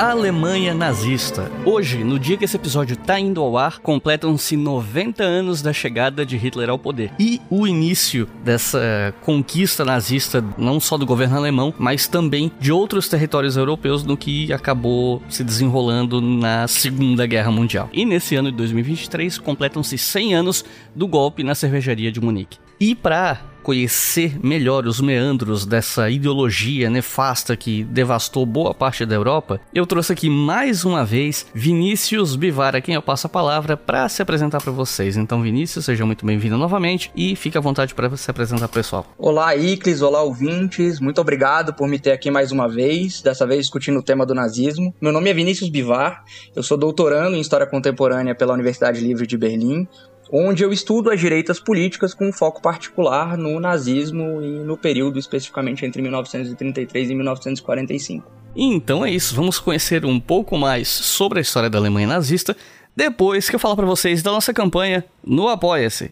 [0.00, 1.52] A Alemanha nazista.
[1.62, 6.24] Hoje, no dia que esse episódio está indo ao ar, completam-se 90 anos da chegada
[6.24, 7.12] de Hitler ao poder.
[7.18, 13.10] E o início dessa conquista nazista, não só do governo alemão, mas também de outros
[13.10, 17.90] territórios europeus no que acabou se desenrolando na Segunda Guerra Mundial.
[17.92, 20.64] E nesse ano de 2023, completam-se 100 anos
[20.96, 22.56] do golpe na cervejaria de Munique.
[22.80, 29.60] E para conhecer melhor os meandros dessa ideologia nefasta que devastou boa parte da Europa,
[29.74, 34.08] eu trouxe aqui mais uma vez Vinícius Bivar, a quem eu passo a palavra para
[34.08, 35.16] se apresentar para vocês.
[35.16, 39.06] Então, Vinícius, seja muito bem-vindo novamente e fique à vontade para se apresentar pessoal.
[39.18, 41.00] Olá, Iclis, olá, ouvintes.
[41.00, 44.34] Muito obrigado por me ter aqui mais uma vez, dessa vez discutindo o tema do
[44.34, 44.94] nazismo.
[45.00, 46.24] Meu nome é Vinícius Bivar,
[46.54, 49.86] eu sou doutorando em História Contemporânea pela Universidade Livre de Berlim,
[50.32, 55.84] onde eu estudo as direitas políticas com foco particular no nazismo e no período especificamente
[55.84, 58.30] entre 1933 e 1945.
[58.54, 62.56] Então é isso, vamos conhecer um pouco mais sobre a história da Alemanha nazista
[62.94, 66.10] depois que eu falar para vocês da nossa campanha no Apoia-se.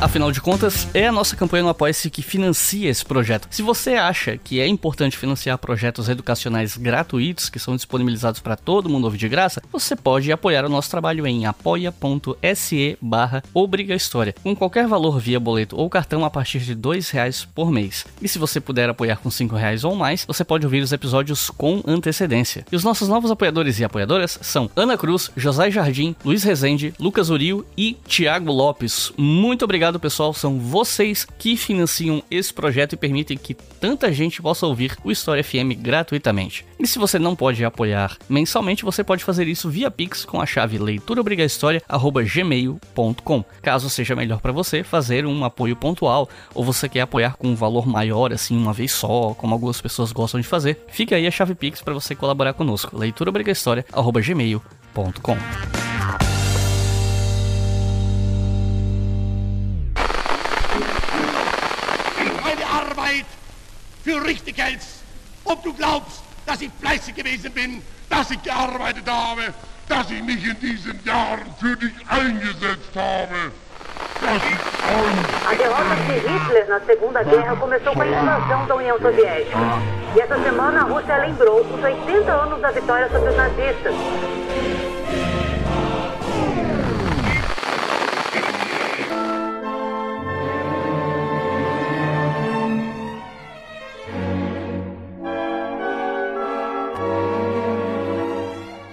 [0.00, 3.46] Afinal de contas, é a nossa campanha no Apoia-se que financia esse projeto.
[3.50, 8.88] Se você acha que é importante financiar projetos educacionais gratuitos que são disponibilizados para todo
[8.88, 13.42] mundo ouvir de graça, você pode apoiar o nosso trabalho em apoia.se barra
[13.94, 18.06] História, com qualquer valor via boleto ou cartão a partir de R$ reais por mês.
[18.22, 21.50] E se você puder apoiar com R$ reais ou mais, você pode ouvir os episódios
[21.50, 22.64] com antecedência.
[22.72, 27.28] E os nossos novos apoiadores e apoiadoras são Ana Cruz, José Jardim, Luiz Rezende, Lucas
[27.28, 29.12] Urio e Tiago Lopes.
[29.18, 30.32] Muito obrigado obrigado, pessoal.
[30.32, 35.42] São vocês que financiam esse projeto e permitem que tanta gente possa ouvir o História
[35.42, 36.64] FM gratuitamente.
[36.78, 40.46] E se você não pode apoiar mensalmente, você pode fazer isso via Pix com a
[40.46, 43.44] chave leituraobrigahistoria@gmail.com.
[43.62, 47.54] Caso seja melhor para você fazer um apoio pontual ou você quer apoiar com um
[47.54, 51.30] valor maior assim uma vez só, como algumas pessoas gostam de fazer, fica aí a
[51.30, 52.96] chave Pix para você colaborar conosco.
[52.96, 55.89] leituraobrigahistoria@gmail.com.
[64.04, 65.02] für richtig hältst.
[65.44, 69.54] Ob du glaubst, dass ich fleißig gewesen bin, dass ich gearbeitet habe,
[69.88, 73.52] dass ich mich in diesen Jahren für dich eingesetzt habe.
[74.22, 79.56] A derrota de Hitler na Segunda Guerra começou com a invasão da União Soviética.
[80.14, 83.94] E essa semana a Rússia lembrou os 80 anos da vitória sobre os nazistas.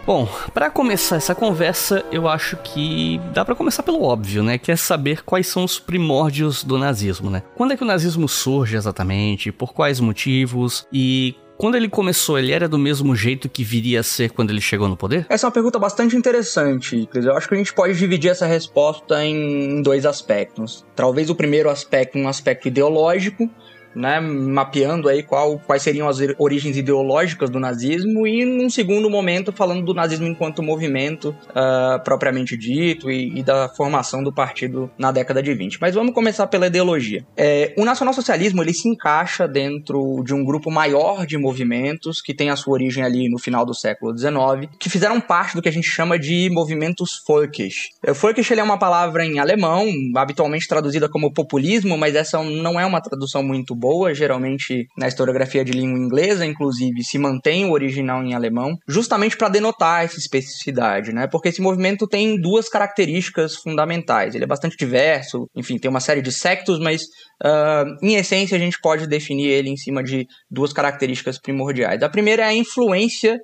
[0.08, 4.58] Bom, para começar essa conversa, eu acho que dá para começar pelo óbvio, né?
[4.58, 7.44] Que é saber quais são os primórdios do nazismo, né?
[7.58, 9.52] Quando é que o nazismo surge exatamente?
[9.52, 10.88] Por quais motivos?
[10.94, 14.62] E quando ele começou, ele era do mesmo jeito que viria a ser quando ele
[14.62, 15.26] chegou no poder?
[15.28, 19.26] Essa é uma pergunta bastante interessante, Eu acho que a gente pode dividir essa resposta
[19.26, 20.86] em dois aspectos.
[20.96, 23.50] Talvez o primeiro aspecto, um aspecto ideológico,
[23.98, 29.52] né, mapeando aí qual, quais seriam as origens ideológicas do nazismo e num segundo momento
[29.52, 35.12] falando do nazismo enquanto movimento uh, propriamente dito e, e, da formação do partido na
[35.12, 35.80] década de 20.
[35.82, 37.26] Mas vamos começar pela ideologia.
[37.36, 42.50] É, o nacionalsocialismo ele se encaixa dentro de um grupo maior de movimentos que tem
[42.50, 45.72] a sua origem ali no final do século XIX, que fizeram parte do que a
[45.72, 47.90] gente chama de movimentos folkish.
[48.14, 52.86] Folkish ele é uma palavra em alemão, habitualmente traduzida como populismo, mas essa não é
[52.86, 57.72] uma tradução muito boa boa, geralmente na historiografia de língua inglesa, inclusive, se mantém o
[57.72, 61.26] original em alemão, justamente para denotar essa especificidade, né?
[61.26, 64.36] Porque esse movimento tem duas características fundamentais.
[64.36, 67.04] Ele é bastante diverso, enfim, tem uma série de sectos, mas
[67.44, 72.04] uh, em essência a gente pode definir ele em cima de duas características primordiais.
[72.04, 73.40] A primeira é a influência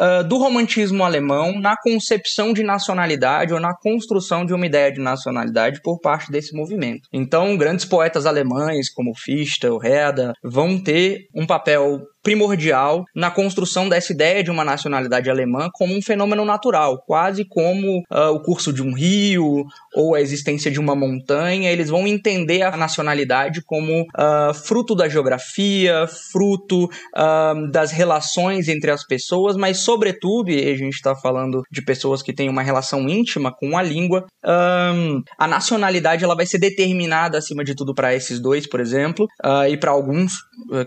[0.00, 5.00] uh, do romantismo alemão na concepção de nacionalidade ou na construção de uma ideia de
[5.00, 7.08] nacionalidade por parte desse movimento.
[7.12, 14.12] Então, grandes poetas alemães como Fichte Herder vão ter um papel primordial na construção dessa
[14.12, 18.82] ideia de uma nacionalidade alemã como um fenômeno natural, quase como uh, o curso de
[18.82, 19.64] um rio
[19.94, 21.70] ou a existência de uma montanha.
[21.70, 28.90] Eles vão entender a nacionalidade como uh, fruto da geografia, fruto uh, das relações entre
[28.90, 33.08] as pessoas, mas, sobretudo, e a gente está falando de pessoas que têm uma relação
[33.08, 38.40] íntima com a língua, a nacionalidade ela vai ser determinada, acima de tudo, para esses
[38.40, 39.26] dois, por exemplo,
[39.68, 40.32] e para alguns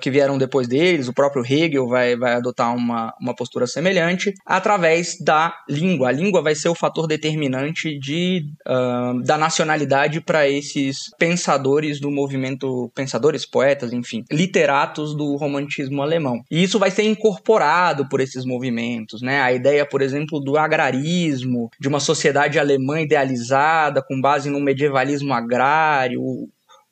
[0.01, 5.17] que vieram depois deles, o próprio Hegel vai, vai adotar uma, uma postura semelhante, através
[5.23, 6.09] da língua.
[6.09, 12.11] A língua vai ser o fator determinante de, uh, da nacionalidade para esses pensadores do
[12.11, 16.41] movimento, pensadores, poetas, enfim, literatos do romantismo alemão.
[16.51, 19.41] E isso vai ser incorporado por esses movimentos, né?
[19.41, 25.33] A ideia, por exemplo, do agrarismo, de uma sociedade alemã idealizada com base no medievalismo
[25.33, 26.21] agrário,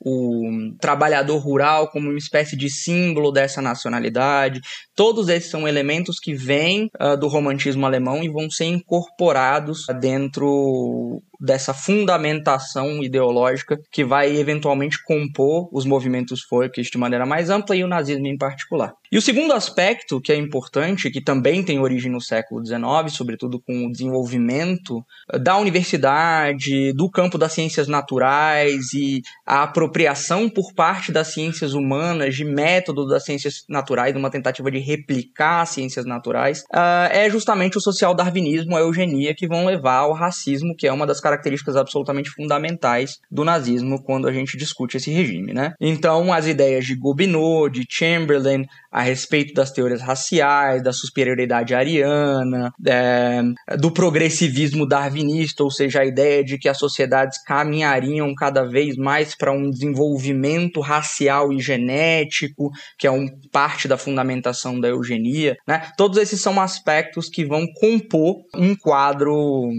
[0.04, 4.60] o trabalhador rural como uma espécie de símbolo dessa nacionalidade.
[4.94, 11.22] Todos esses são elementos que vêm uh, do romantismo alemão e vão ser incorporados dentro
[11.42, 17.82] dessa fundamentação ideológica que vai eventualmente compor os movimentos folkish de maneira mais ampla e
[17.82, 18.94] o nazismo em particular.
[19.10, 23.60] E o segundo aspecto que é importante, que também tem origem no século XIX, sobretudo
[23.60, 30.72] com o desenvolvimento eh, da universidade, do campo das ciências naturais e a apropriação por
[30.72, 36.06] parte das ciências humanas de método das ciências naturais, uma tentativa de replicar as ciências
[36.06, 40.92] naturais, uh, é justamente o social-darwinismo, a eugenia, que vão levar ao racismo, que é
[40.92, 41.31] uma das características
[41.76, 45.74] absolutamente fundamentais do nazismo quando a gente discute esse regime, né?
[45.80, 52.70] Então, as ideias de Gobineau, de Chamberlain, a respeito das teorias raciais, da superioridade ariana,
[52.86, 53.40] é,
[53.78, 59.34] do progressivismo darwinista, ou seja, a ideia de que as sociedades caminhariam cada vez mais
[59.34, 65.90] para um desenvolvimento racial e genético, que é um, parte da fundamentação da eugenia, né?
[65.96, 69.70] Todos esses são aspectos que vão compor um quadro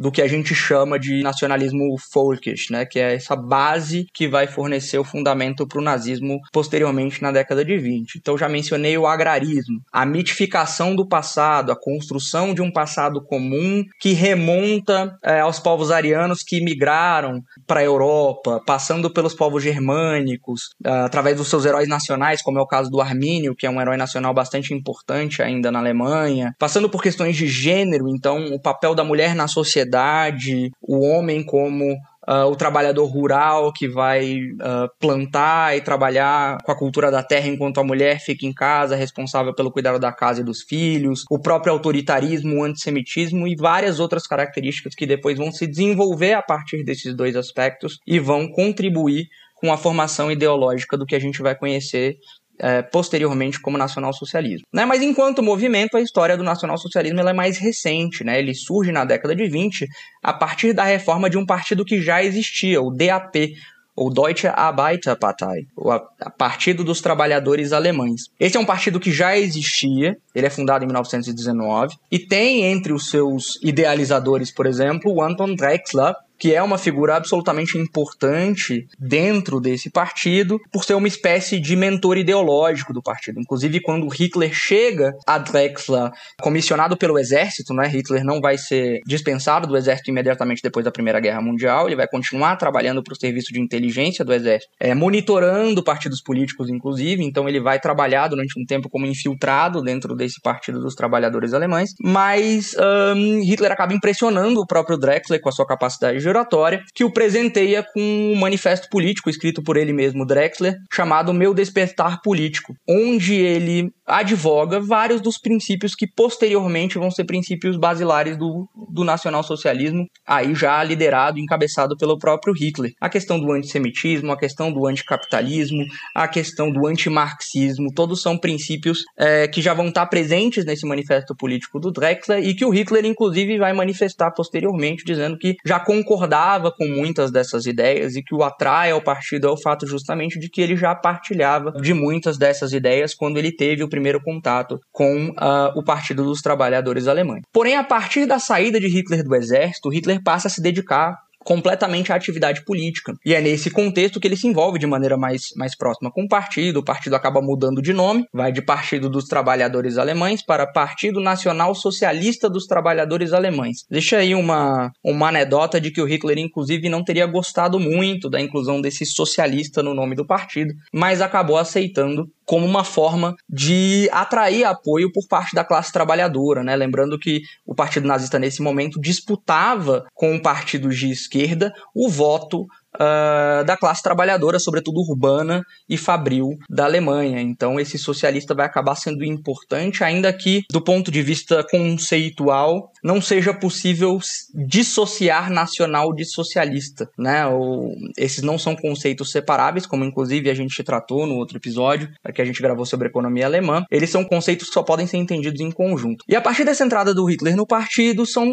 [0.00, 4.46] do que a gente chama de nacionalismo folkish, né, que é essa base que vai
[4.46, 8.16] fornecer o fundamento para o nazismo posteriormente na década de 20.
[8.16, 13.82] Então já mencionei o agrarismo, a mitificação do passado, a construção de um passado comum
[13.98, 20.70] que remonta é, aos povos arianos que migraram para a Europa, passando pelos povos germânicos,
[20.84, 23.80] é, através dos seus heróis nacionais, como é o caso do Armínio, que é um
[23.80, 28.94] herói nacional bastante importante ainda na Alemanha, passando por questões de gênero, então o papel
[28.94, 31.96] da mulher na sociedade, o homem como
[32.30, 37.48] Uh, o trabalhador rural que vai uh, plantar e trabalhar com a cultura da terra
[37.48, 41.40] enquanto a mulher fica em casa, responsável pelo cuidado da casa e dos filhos, o
[41.40, 46.84] próprio autoritarismo, o antissemitismo e várias outras características que depois vão se desenvolver a partir
[46.84, 49.26] desses dois aspectos e vão contribuir
[49.56, 52.16] com a formação ideológica do que a gente vai conhecer
[52.60, 54.66] é, posteriormente como nacionalsocialismo.
[54.72, 54.84] Né?
[54.84, 58.22] Mas enquanto movimento, a história do nacionalsocialismo é mais recente.
[58.22, 58.38] Né?
[58.38, 59.86] Ele surge na década de 20
[60.22, 63.54] a partir da reforma de um partido que já existia, o DAP,
[63.96, 65.90] ou Deutsche Arbeiterpartei, o
[66.38, 68.22] Partido dos Trabalhadores Alemães.
[68.38, 72.94] Esse é um partido que já existia, ele é fundado em 1919 e tem entre
[72.94, 79.60] os seus idealizadores, por exemplo, o Anton Drexler, que é uma figura absolutamente importante dentro
[79.60, 83.38] desse partido, por ser uma espécie de mentor ideológico do partido.
[83.38, 86.10] Inclusive, quando Hitler chega a Drexler,
[86.40, 87.86] comissionado pelo exército, né?
[87.86, 92.08] Hitler não vai ser dispensado do exército imediatamente depois da Primeira Guerra Mundial, ele vai
[92.08, 97.48] continuar trabalhando para o serviço de inteligência do exército, é, monitorando partidos políticos, inclusive, então
[97.48, 102.74] ele vai trabalhar durante um tempo como infiltrado dentro desse Partido dos Trabalhadores Alemães, mas
[103.14, 107.12] um, Hitler acaba impressionando o próprio Drexler com a sua capacidade de oratória, que o
[107.12, 113.34] presenteia com um manifesto político escrito por ele mesmo, Drexler, chamado Meu Despertar Político, onde
[113.34, 120.54] ele advoga vários dos princípios que posteriormente vão ser princípios basilares do, do nacionalsocialismo, aí
[120.54, 122.92] já liderado e encabeçado pelo próprio Hitler.
[123.00, 129.04] A questão do antissemitismo, a questão do anticapitalismo, a questão do antimarxismo, todos são princípios
[129.18, 133.04] é, que já vão estar presentes nesse manifesto político do Drexler e que o Hitler,
[133.04, 138.42] inclusive, vai manifestar posteriormente, dizendo que já concordava com muitas dessas ideias e que o
[138.42, 142.72] atrai ao partido é o fato justamente de que ele já partilhava de muitas dessas
[142.72, 147.42] ideias quando ele teve o primeiro contato com uh, o Partido dos Trabalhadores Alemães.
[147.52, 152.12] Porém, a partir da saída de Hitler do exército, Hitler passa a se dedicar completamente
[152.12, 153.14] a atividade política.
[153.24, 156.28] E é nesse contexto que ele se envolve de maneira mais, mais próxima com o
[156.28, 156.80] partido.
[156.80, 161.74] O partido acaba mudando de nome, vai de Partido dos Trabalhadores Alemães para Partido Nacional
[161.74, 163.78] Socialista dos Trabalhadores Alemães.
[163.90, 168.40] Deixa aí uma, uma anedota de que o Hitler, inclusive, não teria gostado muito da
[168.40, 174.64] inclusão desse socialista no nome do partido, mas acabou aceitando como uma forma de atrair
[174.64, 176.74] apoio por parte da classe trabalhadora, né?
[176.74, 182.66] Lembrando que o Partido Nazista nesse momento disputava com o Partido de esquerda o voto
[182.94, 187.40] uh, da classe trabalhadora, sobretudo urbana e fabril da Alemanha.
[187.40, 193.20] Então, esse socialista vai acabar sendo importante, ainda que, do ponto de vista conceitual, não
[193.20, 194.18] seja possível
[194.66, 197.08] dissociar nacional de socialista.
[197.18, 197.46] Né?
[197.46, 202.42] Ou, esses não são conceitos separáveis, como inclusive a gente tratou no outro episódio, que
[202.42, 203.84] a gente gravou sobre economia alemã.
[203.90, 206.24] Eles são conceitos que só podem ser entendidos em conjunto.
[206.28, 208.46] E a partir dessa entrada do Hitler no partido, são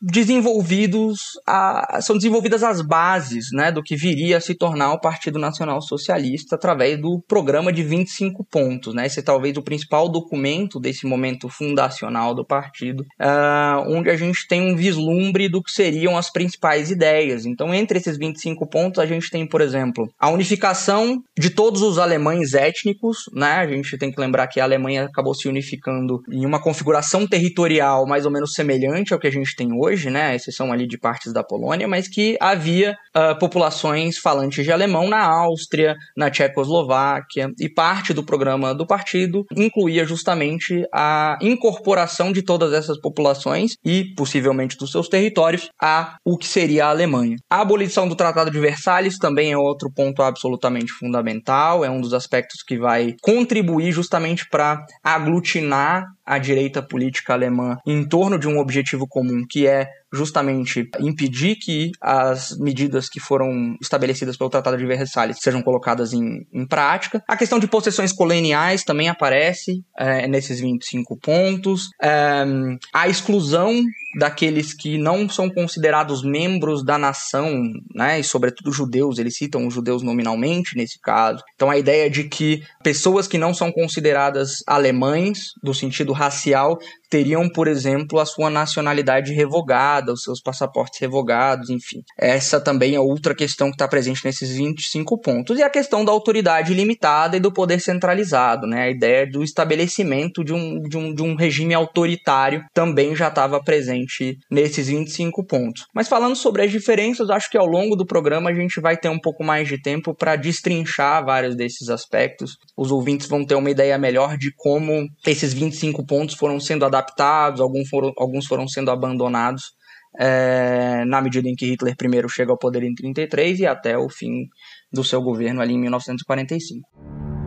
[0.00, 5.38] desenvolvidos a, são desenvolvidas as bases né, do que viria a se tornar o Partido
[5.38, 8.92] Nacional Socialista através do programa de 25 pontos.
[8.92, 9.06] Né?
[9.06, 14.46] Esse é talvez o principal documento desse momento fundacional do partido, uh, onde a gente
[14.48, 17.46] tem um vislumbre do que seriam as principais ideias.
[17.46, 21.98] Então, entre esses 25 pontos, a gente tem, por exemplo, a unificação de todos os
[21.98, 23.18] alemães étnicos.
[23.32, 23.52] Né?
[23.52, 28.06] A gente tem que lembrar que a Alemanha acabou se unificando em uma configuração territorial
[28.06, 30.34] mais ou menos semelhante ao que a gente tem hoje, né?
[30.34, 35.08] exceção ali de partes da Polônia, mas que havia uh, população populações falantes de alemão
[35.08, 42.42] na Áustria, na Tchecoslováquia, e parte do programa do partido incluía justamente a incorporação de
[42.42, 47.36] todas essas populações e possivelmente dos seus territórios a o que seria a Alemanha.
[47.50, 52.14] A abolição do Tratado de Versalhes também é outro ponto absolutamente fundamental, é um dos
[52.14, 58.58] aspectos que vai contribuir justamente para aglutinar a direita política alemã em torno de um
[58.58, 64.86] objetivo comum, que é justamente impedir que as medidas que foram estabelecidas pelo Tratado de
[64.86, 67.22] Versalhes sejam colocadas em, em prática.
[67.28, 71.88] A questão de possessões coloniais também aparece é, nesses 25 pontos.
[72.02, 72.44] É,
[72.92, 73.82] a exclusão
[74.18, 77.62] daqueles que não são considerados membros da nação,
[77.94, 81.42] né, e sobretudo judeus, eles citam os judeus nominalmente nesse caso.
[81.54, 86.78] Então a ideia de que pessoas que não são consideradas alemães, do sentido racial,
[87.10, 92.02] teriam, por exemplo, a sua nacionalidade revogada, os seus passaportes revogados, enfim.
[92.18, 95.58] Essa também é outra questão que está presente nesses 25 pontos.
[95.58, 98.82] E a questão da autoridade limitada e do poder centralizado, né?
[98.82, 103.62] A ideia do estabelecimento de um, de um, de um regime autoritário também já estava
[103.62, 104.07] presente
[104.50, 105.86] nesses 25 pontos.
[105.94, 109.08] Mas falando sobre as diferenças, acho que ao longo do programa a gente vai ter
[109.08, 112.56] um pouco mais de tempo para destrinchar vários desses aspectos.
[112.76, 117.08] Os ouvintes vão ter uma ideia melhor de como esses 25 pontos foram sendo adaptados
[117.08, 119.72] adaptados, alguns foram, alguns foram sendo abandonados
[120.18, 124.08] é, na medida em que Hitler primeiro chega ao poder em 33 e até o
[124.08, 124.48] fim
[124.92, 127.37] do seu governo ali em 1945.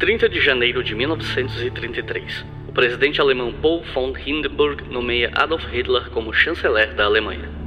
[0.00, 2.46] ...30 de janeiro de 1933...
[2.66, 4.84] ...o presidente alemão Paul von Hindenburg...
[4.90, 7.59] ...nomeia Adolf Hitler como chanceler da Alemanha.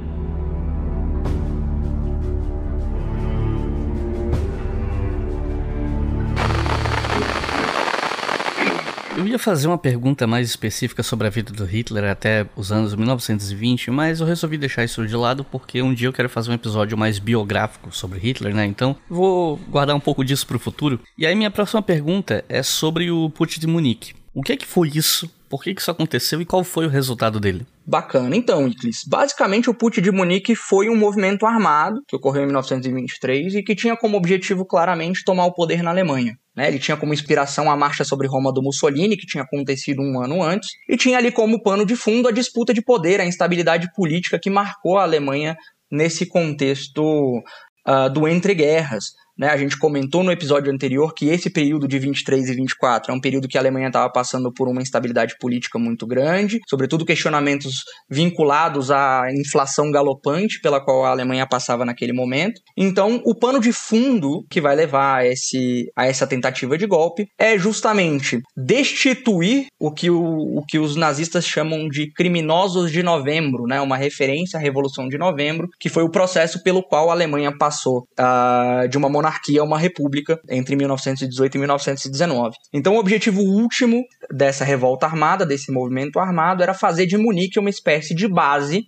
[9.16, 12.96] Eu ia fazer uma pergunta mais específica sobre a vida do Hitler até os anos
[12.96, 16.54] 1920, mas eu resolvi deixar isso de lado porque um dia eu quero fazer um
[16.54, 18.66] episódio mais biográfico sobre Hitler, né?
[18.66, 20.98] Então vou guardar um pouco disso para o futuro.
[21.16, 24.14] E aí minha próxima pergunta é sobre o Putsch de Munique.
[24.34, 25.30] O que é que foi isso?
[25.48, 27.64] Por que, que isso aconteceu e qual foi o resultado dele?
[27.86, 28.34] Bacana.
[28.34, 33.54] Então, Iclis, basicamente o Putsch de Munique foi um movimento armado que ocorreu em 1923
[33.54, 36.36] e que tinha como objetivo claramente tomar o poder na Alemanha.
[36.56, 36.68] Né?
[36.68, 40.42] Ele tinha como inspiração a marcha sobre Roma do Mussolini, que tinha acontecido um ano
[40.42, 44.38] antes, e tinha ali como pano de fundo a disputa de poder, a instabilidade política
[44.38, 45.56] que marcou a Alemanha
[45.90, 47.42] nesse contexto
[47.86, 49.12] uh, do entre-guerras.
[49.36, 53.14] Né, a gente comentou no episódio anterior que esse período de 23 e 24 é
[53.14, 57.82] um período que a Alemanha estava passando por uma instabilidade política muito grande, sobretudo questionamentos
[58.08, 62.60] vinculados à inflação galopante pela qual a Alemanha passava naquele momento.
[62.76, 67.26] Então, o pano de fundo que vai levar a, esse, a essa tentativa de golpe
[67.36, 73.64] é justamente destituir o que, o, o que os nazistas chamam de criminosos de novembro,
[73.64, 77.52] né, uma referência à Revolução de Novembro, que foi o processo pelo qual a Alemanha
[77.58, 79.23] passou uh, de uma monarquia
[79.58, 82.56] a uma república entre 1918 e 1919.
[82.72, 87.70] Então, o objetivo último dessa revolta armada, desse movimento armado, era fazer de Munique uma
[87.70, 88.86] espécie de base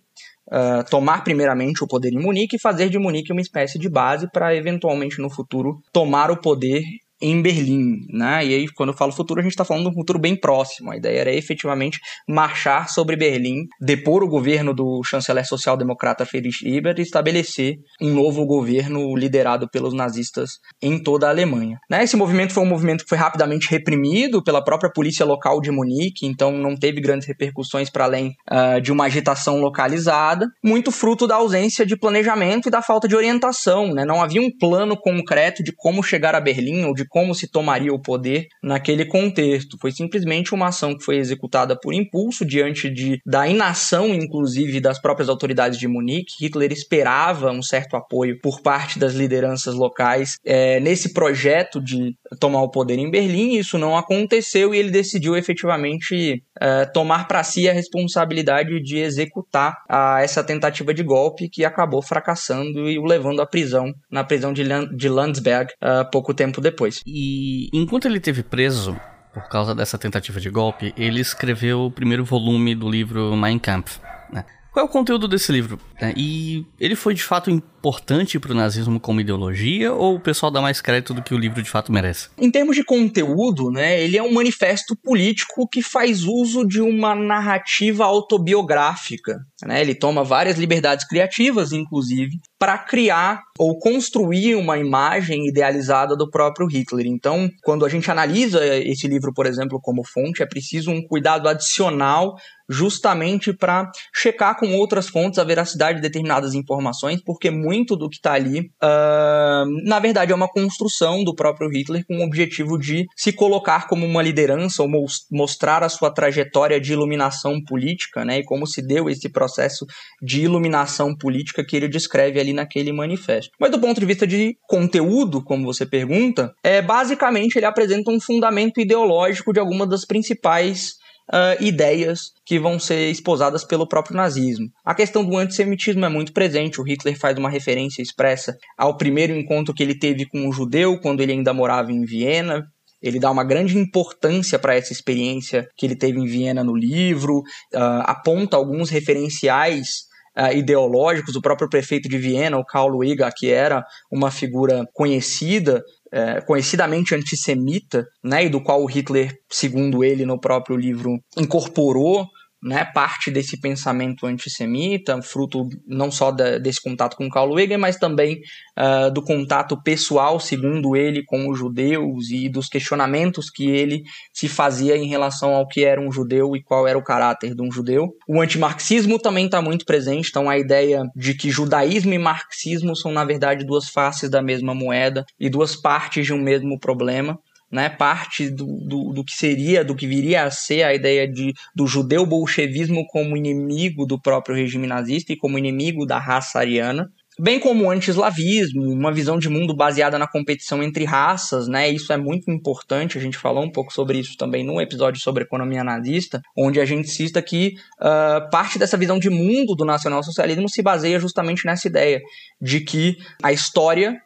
[0.48, 4.30] Uh, tomar primeiramente o poder em Munique e fazer de Munique uma espécie de base
[4.30, 6.84] para eventualmente no futuro tomar o poder
[7.20, 8.44] em Berlim, né?
[8.44, 10.90] E aí, quando eu falo futuro, a gente está falando de um futuro bem próximo.
[10.90, 16.98] A ideia era efetivamente marchar sobre Berlim, depor o governo do chanceler social-democrata Friedrich Ebert
[16.98, 20.50] e estabelecer um novo governo liderado pelos nazistas
[20.82, 21.78] em toda a Alemanha.
[21.90, 22.04] Né?
[22.04, 26.26] Esse movimento foi um movimento que foi rapidamente reprimido pela própria polícia local de Munique,
[26.26, 31.36] então não teve grandes repercussões para além uh, de uma agitação localizada, muito fruto da
[31.36, 33.92] ausência de planejamento e da falta de orientação.
[33.92, 34.04] Né?
[34.04, 37.92] Não havia um plano concreto de como chegar a Berlim ou de como se tomaria
[37.92, 39.76] o poder naquele contexto.
[39.80, 45.00] Foi simplesmente uma ação que foi executada por impulso diante de, da inação, inclusive, das
[45.00, 46.34] próprias autoridades de Munique.
[46.40, 52.62] Hitler esperava um certo apoio por parte das lideranças locais é, nesse projeto de tomar
[52.62, 53.56] o poder em Berlim.
[53.56, 59.76] Isso não aconteceu e ele decidiu efetivamente é, tomar para si a responsabilidade de executar
[59.88, 64.52] a, essa tentativa de golpe que acabou fracassando e o levando à prisão, na prisão
[64.52, 66.95] de, de Landsberg, uh, pouco tempo depois.
[67.06, 68.98] E enquanto ele teve preso
[69.34, 73.98] por causa dessa tentativa de golpe, ele escreveu o primeiro volume do livro Mein Kampf.
[74.32, 74.44] Né?
[74.72, 75.78] Qual é o conteúdo desse livro?
[76.16, 77.50] E ele foi de fato
[77.86, 81.38] importante para o nazismo como ideologia ou o pessoal dá mais crédito do que o
[81.38, 82.28] livro de fato merece?
[82.36, 87.14] Em termos de conteúdo, né, ele é um manifesto político que faz uso de uma
[87.14, 89.38] narrativa autobiográfica.
[89.64, 89.80] Né?
[89.80, 96.66] Ele toma várias liberdades criativas, inclusive, para criar ou construir uma imagem idealizada do próprio
[96.66, 97.06] Hitler.
[97.06, 101.48] Então, quando a gente analisa esse livro, por exemplo, como fonte, é preciso um cuidado
[101.48, 102.34] adicional
[102.68, 108.16] justamente para checar com outras fontes a veracidade de determinadas informações, porque muito do que
[108.16, 113.04] está ali, uh, na verdade, é uma construção do próprio Hitler com o objetivo de
[113.16, 114.88] se colocar como uma liderança ou
[115.30, 119.84] mostrar a sua trajetória de iluminação política, né, e como se deu esse processo
[120.22, 123.50] de iluminação política que ele descreve ali naquele manifesto.
[123.60, 128.20] Mas do ponto de vista de conteúdo, como você pergunta, é basicamente ele apresenta um
[128.20, 130.94] fundamento ideológico de algumas das principais
[131.32, 134.68] uh, ideias que vão ser esposadas pelo próprio nazismo.
[134.84, 136.80] A questão do antissemitismo é muito presente.
[136.80, 140.98] O Hitler faz uma referência expressa ao primeiro encontro que ele teve com um judeu
[141.00, 142.66] quando ele ainda morava em Viena.
[143.02, 147.38] Ele dá uma grande importância para essa experiência que ele teve em Viena no livro,
[147.74, 150.06] uh, aponta alguns referenciais
[150.38, 151.34] Uh, ideológicos.
[151.34, 155.82] O próprio prefeito de Viena, o Karl Lueger, que era uma figura conhecida
[156.16, 162.26] é, conhecidamente antissemita, né, e do qual o Hitler, segundo ele no próprio livro, incorporou
[162.66, 167.96] né, parte desse pensamento antissemita, fruto não só da, desse contato com Karl Weger, mas
[167.96, 168.40] também
[168.76, 174.02] uh, do contato pessoal, segundo ele, com os judeus e dos questionamentos que ele
[174.32, 177.62] se fazia em relação ao que era um judeu e qual era o caráter de
[177.62, 178.08] um judeu.
[178.28, 183.12] O antimarxismo também está muito presente, então a ideia de que judaísmo e marxismo são,
[183.12, 187.38] na verdade, duas faces da mesma moeda e duas partes de um mesmo problema
[187.70, 191.52] né, parte do, do, do, que seria, do que viria a ser a ideia de,
[191.74, 197.10] do judeu bolchevismo como inimigo do próprio regime nazista e como inimigo da raça ariana,
[197.38, 201.88] bem como o anti-eslavismo, uma visão de mundo baseada na competição entre raças, né?
[201.88, 205.44] Isso é muito importante, a gente falou um pouco sobre isso também no episódio sobre
[205.44, 210.68] economia nazista, onde a gente cita que uh, parte dessa visão de mundo do nacionalsocialismo
[210.68, 212.20] se baseia justamente nessa ideia
[212.60, 214.16] de que a história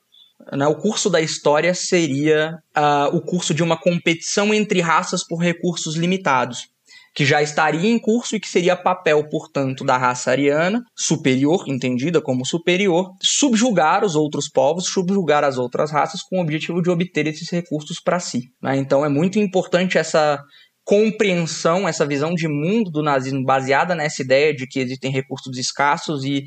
[0.53, 5.39] né, o curso da história seria uh, o curso de uma competição entre raças por
[5.39, 6.69] recursos limitados,
[7.15, 12.21] que já estaria em curso e que seria papel, portanto, da raça ariana, superior, entendida
[12.21, 17.27] como superior, subjugar os outros povos, subjugar as outras raças com o objetivo de obter
[17.27, 18.51] esses recursos para si.
[18.63, 18.77] Né?
[18.77, 20.41] Então é muito importante essa
[20.85, 26.25] compreensão, essa visão de mundo do nazismo baseada nessa ideia de que existem recursos escassos
[26.25, 26.45] e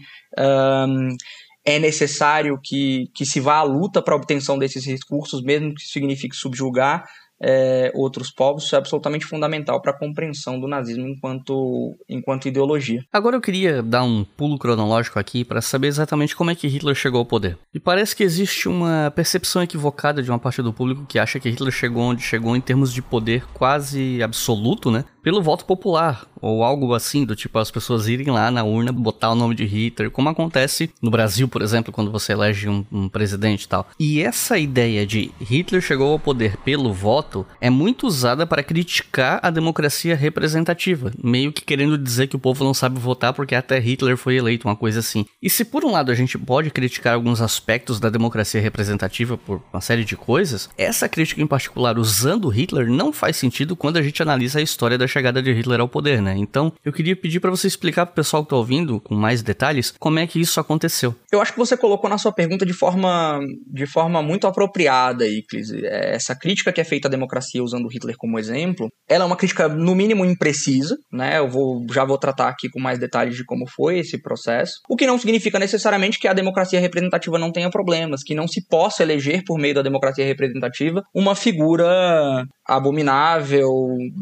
[1.66, 5.82] é necessário que, que se vá à luta para a obtenção desses recursos, mesmo que
[5.82, 7.06] isso signifique subjugar
[7.44, 13.04] é, outros povos, isso é absolutamente fundamental para a compreensão do nazismo enquanto, enquanto ideologia.
[13.12, 16.96] Agora eu queria dar um pulo cronológico aqui para saber exatamente como é que Hitler
[16.96, 17.58] chegou ao poder.
[17.74, 21.50] E parece que existe uma percepção equivocada de uma parte do público que acha que
[21.50, 25.04] Hitler chegou onde chegou em termos de poder quase absoluto, né?
[25.24, 29.32] Pelo voto popular, ou algo assim, do tipo as pessoas irem lá na urna botar
[29.32, 33.08] o nome de Hitler, como acontece no Brasil, por exemplo, quando você elege um, um
[33.08, 33.88] presidente e tal.
[33.98, 39.40] E essa ideia de Hitler chegou ao poder pelo voto é muito usada para criticar
[39.42, 43.80] a democracia representativa, meio que querendo dizer que o povo não sabe votar porque até
[43.80, 45.26] Hitler foi eleito, uma coisa assim.
[45.42, 49.62] E se por um lado a gente pode criticar alguns aspectos da democracia representativa por
[49.72, 54.02] uma série de coisas, essa crítica em particular usando Hitler não faz sentido quando a
[54.02, 56.36] gente analisa a história da chegada de Hitler ao poder, né?
[56.38, 59.94] Então, eu queria pedir para você explicar pro pessoal que tá ouvindo com mais detalhes
[60.00, 61.16] como é que isso aconteceu.
[61.32, 65.72] Eu acho que você colocou na sua pergunta de forma, de forma muito apropriada, Iclis.
[65.72, 69.38] É, essa crítica que é feita à democracia usando Hitler como exemplo, ela é uma
[69.38, 71.38] crítica no mínimo imprecisa, né?
[71.38, 74.80] Eu vou, já vou tratar aqui com mais detalhes de como foi esse processo.
[74.90, 78.66] O que não significa necessariamente que a democracia representativa não tenha problemas, que não se
[78.68, 83.70] possa eleger por meio da democracia representativa uma figura abominável,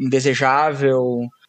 [0.00, 0.81] indesejável,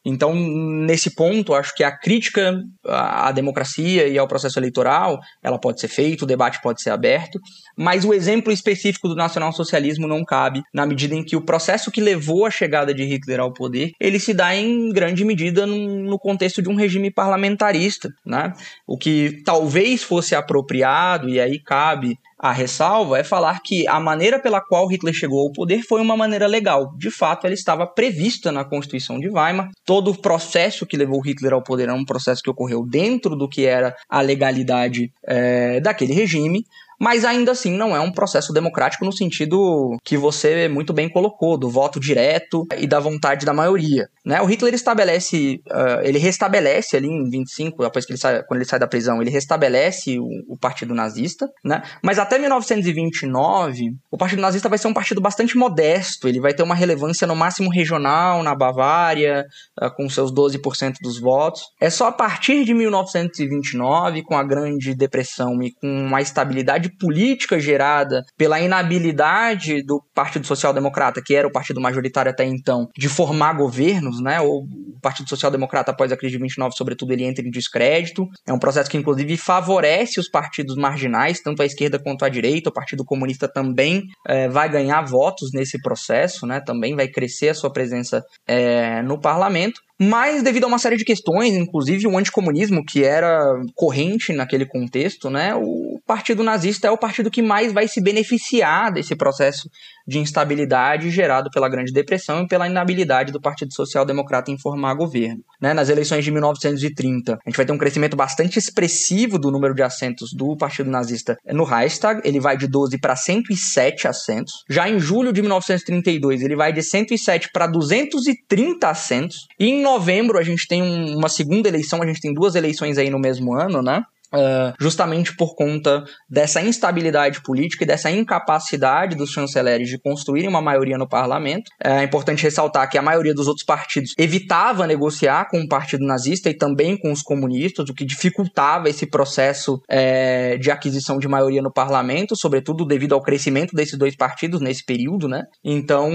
[0.06, 5.80] então, nesse ponto, acho que a crítica à democracia e ao processo eleitoral, ela pode
[5.80, 7.40] ser feita, o debate pode ser aberto,
[7.78, 12.02] mas o exemplo específico do nacionalsocialismo não cabe na medida em que o processo que
[12.02, 16.62] levou a chegada de Hitler ao poder, ele se dá em grande medida no contexto
[16.62, 18.52] de um regime parlamentarista, né?
[18.86, 24.38] O que talvez fosse apropriado e aí cabe a ressalva é falar que a maneira
[24.38, 26.94] pela qual Hitler chegou ao poder foi uma maneira legal.
[26.98, 29.70] De fato, ela estava prevista na Constituição de Weimar.
[29.86, 33.48] Todo o processo que levou Hitler ao poder é um processo que ocorreu dentro do
[33.48, 36.66] que era a legalidade é, daquele regime
[37.04, 41.58] mas ainda assim não é um processo democrático no sentido que você muito bem colocou,
[41.58, 44.08] do voto direto e da vontade da maioria.
[44.26, 44.42] Né?
[44.42, 48.70] O Hitler estabelece, uh, ele restabelece ali em 25, depois que ele sai, quando ele
[48.70, 51.84] sai da prisão, ele restabelece o, o partido nazista, né?
[52.02, 56.64] mas até 1929, o partido nazista vai ser um partido bastante modesto, ele vai ter
[56.64, 59.46] uma relevância no máximo regional, na Bavária,
[59.82, 61.64] uh, com seus 12% dos votos.
[61.82, 67.60] É só a partir de 1929, com a Grande Depressão e com uma estabilidade política
[67.60, 73.10] gerada pela inabilidade do Partido Social Democrata, que era o partido majoritário até então, de
[73.10, 74.40] formar governos, né?
[74.42, 74.66] O
[75.02, 78.26] Partido Social Democrata, após a crise de 29, sobretudo, ele entra em descrédito.
[78.48, 82.70] É um processo que, inclusive, favorece os partidos marginais, tanto a esquerda quanto a direita.
[82.70, 86.62] O Partido Comunista também é, vai ganhar votos nesse processo, né?
[86.62, 89.82] Também vai crescer a sua presença é, no parlamento.
[90.02, 93.40] Mas devido a uma série de questões, inclusive o anticomunismo, que era
[93.76, 98.92] corrente naquele contexto, né, o partido nazista é o partido que mais vai se beneficiar
[98.92, 99.70] desse processo
[100.08, 104.94] de instabilidade gerado pela Grande Depressão e pela inabilidade do Partido Social Democrata em formar
[104.96, 105.42] governo.
[105.62, 109.74] Né, nas eleições de 1930, a gente vai ter um crescimento bastante expressivo do número
[109.74, 114.54] de assentos do Partido Nazista no Reichstag, ele vai de 12 para 107 assentos.
[114.70, 119.38] Já em julho de 1932, ele vai de 107 para 230 assentos.
[119.60, 122.98] E em novembro a gente tem um, uma segunda eleição, a gente tem duas eleições
[122.98, 124.04] aí no mesmo ano, né?
[124.34, 130.62] Uh, justamente por conta dessa instabilidade política e dessa incapacidade dos chanceleres de construírem uma
[130.62, 131.70] maioria no parlamento.
[131.84, 136.50] É importante ressaltar que a maioria dos outros partidos evitava negociar com o partido nazista
[136.50, 141.62] e também com os comunistas, o que dificultava esse processo é, de aquisição de maioria
[141.62, 145.44] no parlamento, sobretudo devido ao crescimento desses dois partidos nesse período, né?
[145.64, 146.12] Então,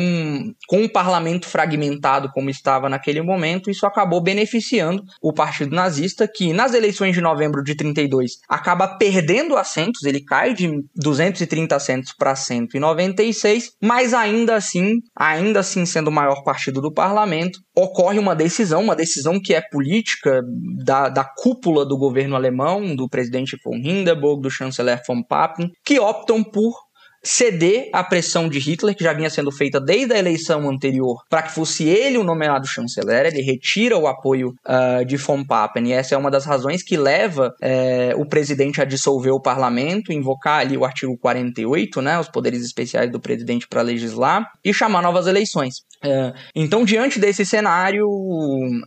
[0.66, 6.52] com o parlamento fragmentado como estava naquele momento, isso acabou beneficiando o partido nazista, que
[6.52, 8.08] nas eleições de novembro de 32
[8.49, 15.85] acaba perdendo assentos, ele cai de 230 assentos para 196, mas ainda assim, ainda assim
[15.85, 20.42] sendo o maior partido do parlamento, ocorre uma decisão, uma decisão que é política
[20.85, 25.99] da, da cúpula do governo alemão, do presidente von Hindenburg, do chanceler von Papen, que
[25.99, 26.88] optam por
[27.22, 31.42] ceder à pressão de Hitler, que já vinha sendo feita desde a eleição anterior, para
[31.42, 33.26] que fosse ele o nomeado chanceler.
[33.26, 36.96] Ele retira o apoio uh, de von Papen, e essa é uma das razões que
[36.96, 42.28] leva uh, o presidente a dissolver o parlamento, invocar ali o artigo 48, né, os
[42.28, 45.83] poderes especiais do presidente para legislar, e chamar novas eleições.
[46.05, 48.07] Uh, então, diante desse cenário,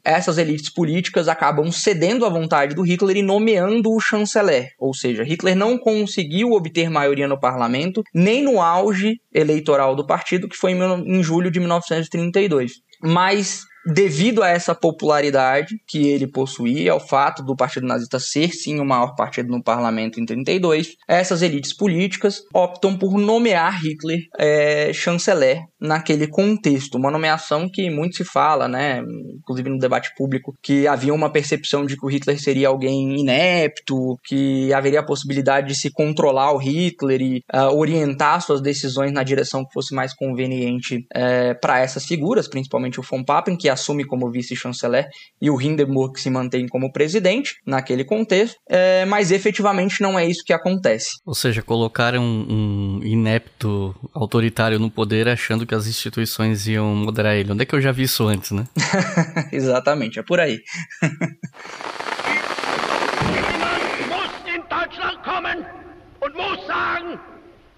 [0.04, 4.70] essas elites políticas acabam cedendo à vontade do Hitler e nomeando o chanceler.
[4.80, 10.48] Ou seja, Hitler não conseguiu obter maioria no parlamento, nem no auge eleitoral do partido,
[10.48, 12.74] que foi em, julho de 1932.
[13.04, 18.80] Mas devido a essa popularidade que ele possuía, ao fato do Partido Nazista ser sim
[18.80, 24.94] o maior partido no parlamento em 32, essas elites políticas optam por nomear Hitler é,
[24.94, 29.02] chanceler naquele contexto, uma nomeação que muito se fala, né,
[29.40, 34.18] inclusive no debate público, que havia uma percepção de que o Hitler seria alguém inepto,
[34.24, 39.24] que haveria a possibilidade de se controlar o Hitler e uh, orientar suas decisões na
[39.24, 44.06] direção que fosse mais conveniente uh, para essas figuras, principalmente o von Papen, que assume
[44.06, 45.08] como vice-chanceler,
[45.42, 50.26] e o Hindenburg que se mantém como presidente naquele contexto, é, mas efetivamente não é
[50.26, 51.10] isso que acontece.
[51.26, 57.52] Ou seja, colocaram um inepto autoritário no poder achando que as instituições iam moderar ele.
[57.52, 58.66] Onde é que eu já vi isso antes, né?
[59.52, 60.62] Exatamente, é por aí.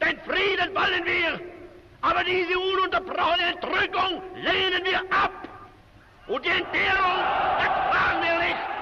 [0.05, 1.39] den Frieden wollen wir,
[2.01, 5.31] aber diese ununterbrochene Entrückung lehnen wir ab.
[6.27, 7.19] Und die Entbehrung,
[7.57, 8.72] das waren wir nicht!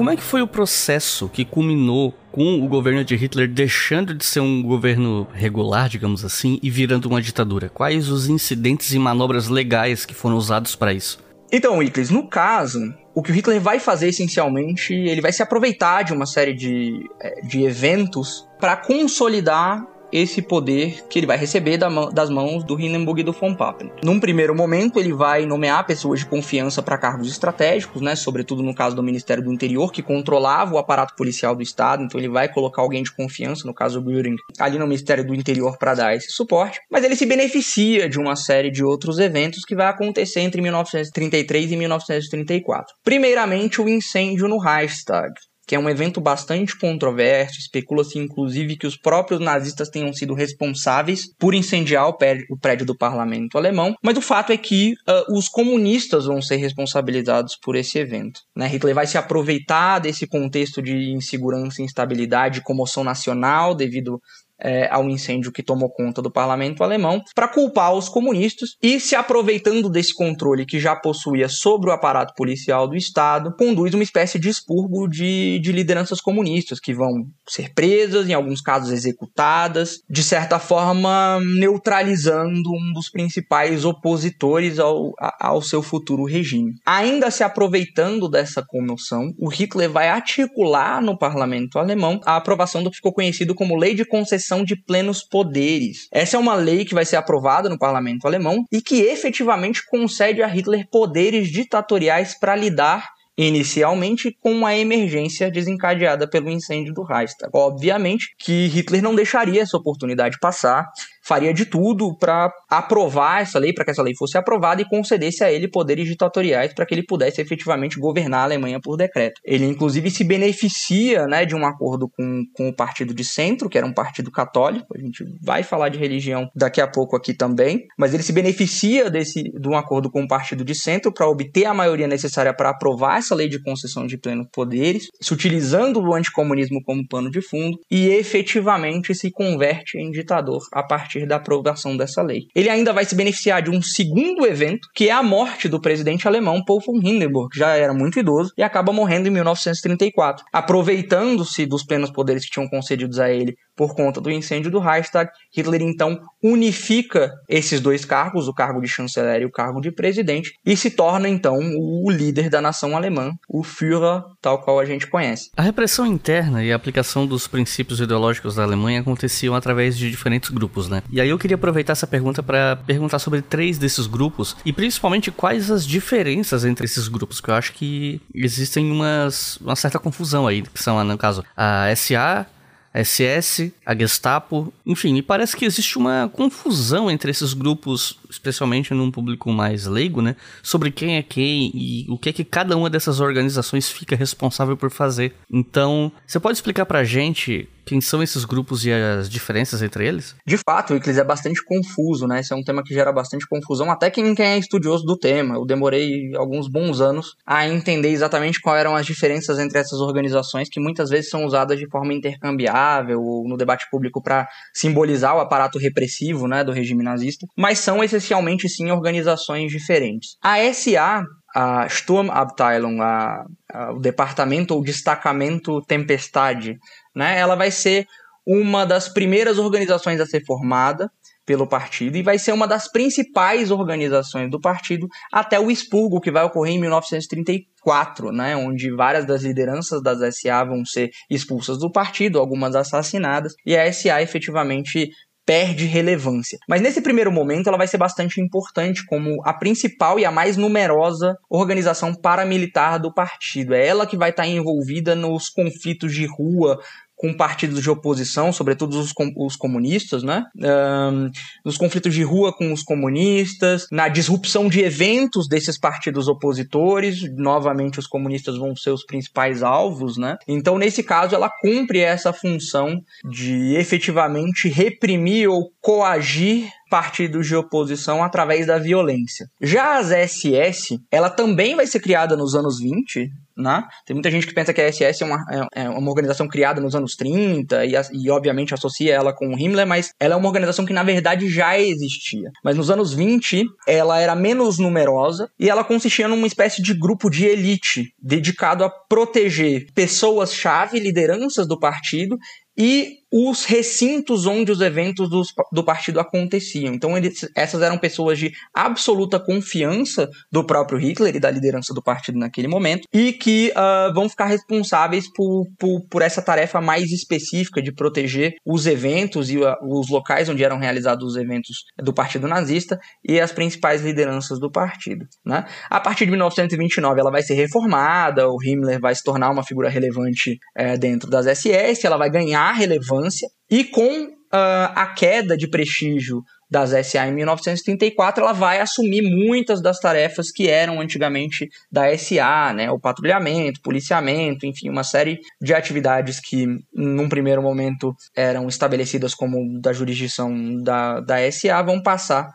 [0.00, 4.24] Como é que foi o processo que culminou com o governo de Hitler deixando de
[4.24, 7.68] ser um governo regular, digamos assim, e virando uma ditadura?
[7.68, 11.18] Quais os incidentes e manobras legais que foram usados para isso?
[11.52, 16.02] Então, Icles, no caso, o que o Hitler vai fazer essencialmente, ele vai se aproveitar
[16.02, 21.78] de uma série de, eh, de eventos para consolidar esse poder que ele vai receber
[21.78, 23.90] das mãos do Hindenburg e do von Papen.
[24.02, 28.74] Num primeiro momento, ele vai nomear pessoas de confiança para cargos estratégicos, né, sobretudo no
[28.74, 32.52] caso do Ministério do Interior, que controlava o aparato policial do Estado, então ele vai
[32.52, 36.30] colocar alguém de confiança, no caso Göring, ali no Ministério do Interior para dar esse
[36.30, 40.60] suporte, mas ele se beneficia de uma série de outros eventos que vai acontecer entre
[40.60, 42.94] 1933 e 1934.
[43.04, 45.32] Primeiramente, o incêndio no Reichstag
[45.66, 47.58] que é um evento bastante controverso.
[47.58, 52.86] Especula-se, inclusive, que os próprios nazistas tenham sido responsáveis por incendiar o prédio, o prédio
[52.86, 53.94] do parlamento alemão.
[54.02, 58.40] Mas o fato é que uh, os comunistas vão ser responsabilizados por esse evento.
[58.54, 58.66] Né?
[58.66, 64.20] Hitler vai se aproveitar desse contexto de insegurança, instabilidade, comoção nacional devido
[64.60, 69.14] é, ao incêndio que tomou conta do parlamento alemão, para culpar os comunistas e, se
[69.14, 74.38] aproveitando desse controle que já possuía sobre o aparato policial do Estado, conduz uma espécie
[74.38, 80.22] de expurgo de, de lideranças comunistas que vão ser presas, em alguns casos executadas, de
[80.22, 86.74] certa forma neutralizando um dos principais opositores ao, ao seu futuro regime.
[86.84, 92.90] Ainda se aproveitando dessa comoção, o Hitler vai articular no parlamento alemão a aprovação do
[92.90, 96.08] que ficou conhecido como Lei de Concessão de plenos poderes.
[96.12, 100.42] Essa é uma lei que vai ser aprovada no parlamento alemão e que efetivamente concede
[100.42, 107.50] a Hitler poderes ditatoriais para lidar inicialmente com a emergência desencadeada pelo incêndio do Reichstag.
[107.54, 110.86] Obviamente que Hitler não deixaria essa oportunidade passar
[111.30, 115.44] faria de tudo para aprovar essa lei, para que essa lei fosse aprovada e concedesse
[115.44, 119.40] a ele poderes ditatoriais para que ele pudesse efetivamente governar a Alemanha por decreto.
[119.44, 123.78] Ele, inclusive, se beneficia né, de um acordo com, com o Partido de Centro, que
[123.78, 127.86] era um partido católico, a gente vai falar de religião daqui a pouco aqui também,
[127.96, 131.66] mas ele se beneficia desse, de um acordo com o Partido de Centro para obter
[131.66, 136.12] a maioria necessária para aprovar essa lei de concessão de plenos poderes, se utilizando o
[136.12, 141.36] anticomunismo como pano de fundo e efetivamente se converte em ditador a partir partir da
[141.36, 142.46] aprovação dessa lei.
[142.54, 146.26] Ele ainda vai se beneficiar de um segundo evento, que é a morte do presidente
[146.26, 150.44] alemão Paul von Hindenburg, que já era muito idoso e acaba morrendo em 1934.
[150.52, 155.30] Aproveitando-se dos plenos poderes que tinham concedidos a ele por conta do incêndio do Reichstag,
[155.56, 160.52] Hitler então unifica esses dois cargos, o cargo de chanceler e o cargo de presidente,
[160.66, 165.06] e se torna então o líder da nação alemã, o Führer, tal qual a gente
[165.06, 165.48] conhece.
[165.56, 170.50] A repressão interna e a aplicação dos princípios ideológicos da Alemanha aconteciam através de diferentes
[170.50, 170.99] grupos, né?
[171.10, 175.30] E aí eu queria aproveitar essa pergunta para perguntar sobre três desses grupos e principalmente
[175.30, 180.46] quais as diferenças entre esses grupos, que eu acho que existem umas, uma certa confusão
[180.46, 182.46] aí, que são, no caso, a SA,
[182.92, 189.10] SS, a Gestapo, enfim, e parece que existe uma confusão entre esses grupos, especialmente num
[189.10, 192.88] público mais leigo, né, sobre quem é quem e o que é que cada uma
[192.88, 195.34] dessas organizações fica responsável por fazer.
[195.52, 200.36] Então, você pode explicar pra gente quem são esses grupos e as diferenças entre eles?
[200.46, 202.38] De fato, o Euclides é bastante confuso, né?
[202.38, 205.56] Esse é um tema que gera bastante confusão, até quem, é estudioso do tema.
[205.56, 210.68] Eu demorei alguns bons anos a entender exatamente quais eram as diferenças entre essas organizações,
[210.68, 215.40] que muitas vezes são usadas de forma intercambiável ou no debate público para simbolizar o
[215.40, 220.36] aparato repressivo né, do regime nazista, mas são essencialmente sim organizações diferentes.
[220.42, 226.78] A SA a Sturmabteilung, a, a, o departamento ou destacamento Tempestade,
[227.12, 228.06] né, ela vai ser
[228.46, 231.10] uma das primeiras organizações a ser formada
[231.44, 236.30] pelo partido e vai ser uma das principais organizações do partido até o expurgo que
[236.30, 241.90] vai ocorrer em 1934, né, onde várias das lideranças das SA vão ser expulsas do
[241.90, 245.10] partido, algumas assassinadas, e a SA efetivamente
[245.50, 246.60] perde relevância.
[246.68, 250.56] Mas nesse primeiro momento ela vai ser bastante importante como a principal e a mais
[250.56, 253.74] numerosa organização paramilitar do partido.
[253.74, 256.78] É ela que vai estar envolvida nos conflitos de rua,
[257.20, 260.46] com partidos de oposição, sobretudo os, com, os comunistas, né?
[260.56, 261.30] Um,
[261.62, 267.98] nos conflitos de rua com os comunistas, na disrupção de eventos desses partidos opositores, novamente
[267.98, 270.38] os comunistas vão ser os principais alvos, né?
[270.48, 278.24] Então, nesse caso, ela cumpre essa função de efetivamente reprimir ou coagir partidos de oposição
[278.24, 279.46] através da violência.
[279.62, 283.84] Já as SS, ela também vai ser criada nos anos 20, né?
[284.04, 286.80] Tem muita gente que pensa que a SS é uma, é, é uma organização criada
[286.80, 290.48] nos anos 30 e, e, obviamente, associa ela com o Himmler, mas ela é uma
[290.48, 292.50] organização que, na verdade, já existia.
[292.64, 297.30] Mas nos anos 20, ela era menos numerosa e ela consistia numa espécie de grupo
[297.30, 302.36] de elite dedicado a proteger pessoas-chave, lideranças do partido
[302.76, 306.92] e os recintos onde os eventos do, do partido aconteciam.
[306.92, 312.02] Então, eles, essas eram pessoas de absoluta confiança do próprio Hitler e da liderança do
[312.02, 317.10] partido naquele momento, e que uh, vão ficar responsáveis por, por, por, essa tarefa mais
[317.12, 322.12] específica de proteger os eventos e uh, os locais onde eram realizados os eventos do
[322.12, 325.24] partido nazista e as principais lideranças do partido.
[325.44, 325.64] Né?
[325.88, 329.88] A partir de 1929, ela vai ser reformada, o Himmler vai se tornar uma figura
[329.88, 335.56] relevante uh, dentro das SS, ela vai ganhar relevância relevância, e com uh, a queda
[335.56, 341.68] de prestígio das SA em 1934, ela vai assumir muitas das tarefas que eram antigamente
[341.90, 342.90] da SA, né?
[342.90, 349.80] O patrulhamento, policiamento, enfim, uma série de atividades que, num primeiro momento, eram estabelecidas como
[349.80, 352.48] da jurisdição da, da SA, vão passar,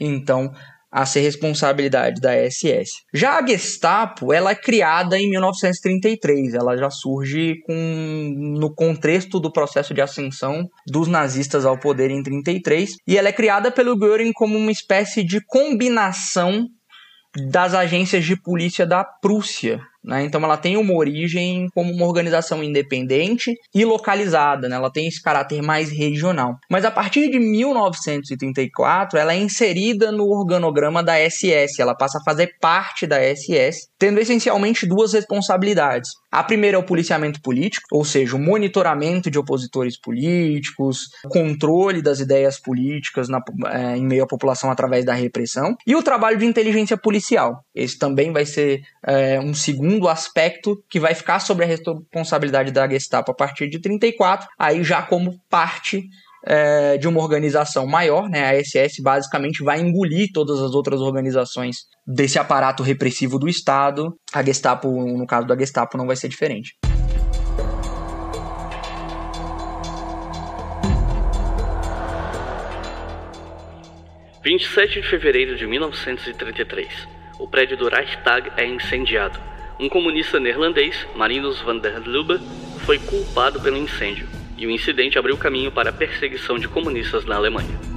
[0.00, 0.52] então,
[0.90, 2.90] a ser responsabilidade da SS.
[3.12, 9.52] Já a Gestapo, ela é criada em 1933, ela já surge com, no contexto do
[9.52, 14.32] processo de ascensão dos nazistas ao poder em 33, e ela é criada pelo Göring
[14.32, 16.66] como uma espécie de combinação
[17.50, 20.24] das agências de polícia da Prússia, né?
[20.24, 24.76] Então ela tem uma origem como uma organização independente e localizada, né?
[24.76, 26.54] ela tem esse caráter mais regional.
[26.70, 32.24] Mas a partir de 1934, ela é inserida no organograma da SS, ela passa a
[32.24, 36.10] fazer parte da SS, tendo essencialmente duas responsabilidades.
[36.30, 42.20] A primeira é o policiamento político, ou seja, o monitoramento de opositores políticos, controle das
[42.20, 43.40] ideias políticas na,
[43.72, 47.64] é, em meio à população através da repressão, e o trabalho de inteligência policial.
[47.74, 52.88] Esse também vai ser é, um segundo aspecto que vai ficar sobre a responsabilidade da
[52.88, 56.08] Gestapo a partir de 34, aí já como parte
[56.48, 58.48] é, de uma organização maior, né?
[58.48, 64.16] A SS basicamente vai engolir todas as outras organizações desse aparato repressivo do Estado.
[64.32, 66.72] A Gestapo, no caso da Gestapo, não vai ser diferente.
[74.42, 76.88] Vinte e sete de fevereiro de 1933,
[77.38, 79.38] o prédio do Reichstag é incendiado.
[79.78, 82.40] Um comunista neerlandês, Marinus van der Lubbe,
[82.86, 84.26] foi culpado pelo incêndio,
[84.58, 87.87] e o incidente abriu caminho para a perseguição de comunistas na Alemanha.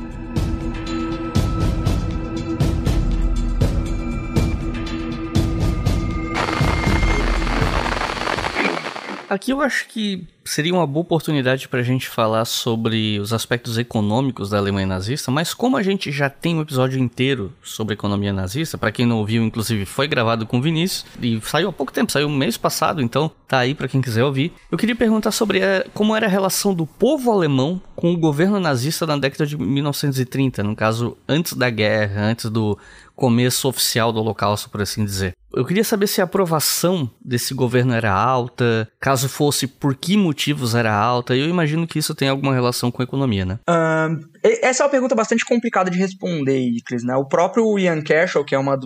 [9.32, 13.78] Aqui eu acho que seria uma boa oportunidade para a gente falar sobre os aspectos
[13.78, 18.34] econômicos da Alemanha nazista, mas como a gente já tem um episódio inteiro sobre economia
[18.34, 21.94] nazista, para quem não ouviu, inclusive foi gravado com o Vinícius e saiu há pouco
[21.94, 24.52] tempo, saiu mês passado, então tá aí para quem quiser ouvir.
[24.70, 28.18] Eu queria perguntar sobre a, eh, como era a relação do povo alemão com o
[28.18, 32.78] governo nazista na década de 1930, no caso antes da guerra, antes do
[33.16, 35.38] começo oficial do Holocausto, por assim dizer.
[35.54, 40.76] Eu queria saber se a aprovação desse governo era alta, caso fosse, por que motivos
[40.76, 41.36] era alta.
[41.36, 43.60] Eu imagino que isso tem alguma relação com a economia, né?
[43.70, 47.16] Uh, essa é uma pergunta bastante complicada de responder, Iclis, né?
[47.16, 48.78] O próprio Ian Kershaw, que é uma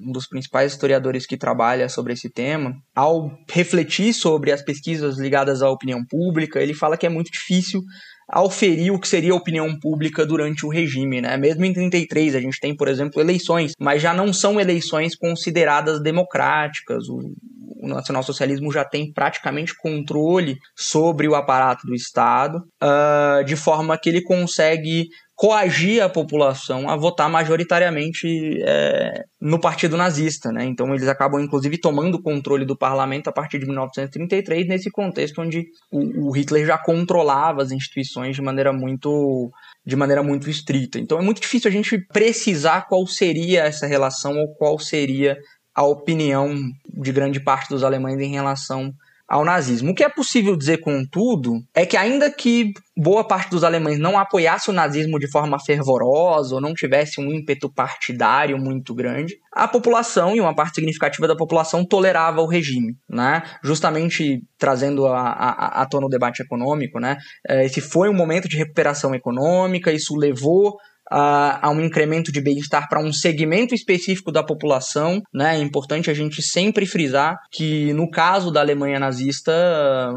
[0.00, 5.62] um dos principais historiadores que trabalha sobre esse tema, ao refletir sobre as pesquisas ligadas
[5.62, 7.82] à opinião pública, ele fala que é muito difícil
[8.32, 11.36] auferir o que seria a opinião pública durante o regime, né?
[11.36, 16.00] Mesmo em 33 a gente tem, por exemplo, eleições, mas já não são eleições consideradas
[16.00, 17.08] democráticas.
[17.08, 17.34] O,
[17.82, 24.08] o nacionalsocialismo já tem praticamente controle sobre o aparato do Estado, uh, de forma que
[24.08, 25.08] ele consegue
[25.40, 30.66] coagir a população a votar majoritariamente é, no partido nazista, né?
[30.66, 35.40] Então eles acabam inclusive tomando o controle do parlamento a partir de 1933 nesse contexto
[35.40, 39.50] onde o, o Hitler já controlava as instituições de maneira muito
[39.82, 40.98] de maneira muito estrita.
[40.98, 45.38] Então é muito difícil a gente precisar qual seria essa relação ou qual seria
[45.74, 46.54] a opinião
[46.86, 48.92] de grande parte dos alemães em relação
[49.30, 49.92] ao nazismo.
[49.92, 54.18] O que é possível dizer, contudo, é que ainda que boa parte dos alemães não
[54.18, 59.68] apoiasse o nazismo de forma fervorosa ou não tivesse um ímpeto partidário muito grande, a
[59.68, 63.42] população e uma parte significativa da população tolerava o regime, né?
[63.62, 67.16] Justamente trazendo a, a, a tona o debate econômico, né?
[67.48, 70.76] Eh, esse foi um momento de recuperação econômica, isso levou
[71.10, 75.20] a, a um incremento de bem-estar para um segmento específico da população.
[75.34, 75.56] Né?
[75.56, 79.52] É importante a gente sempre frisar que, no caso da Alemanha nazista,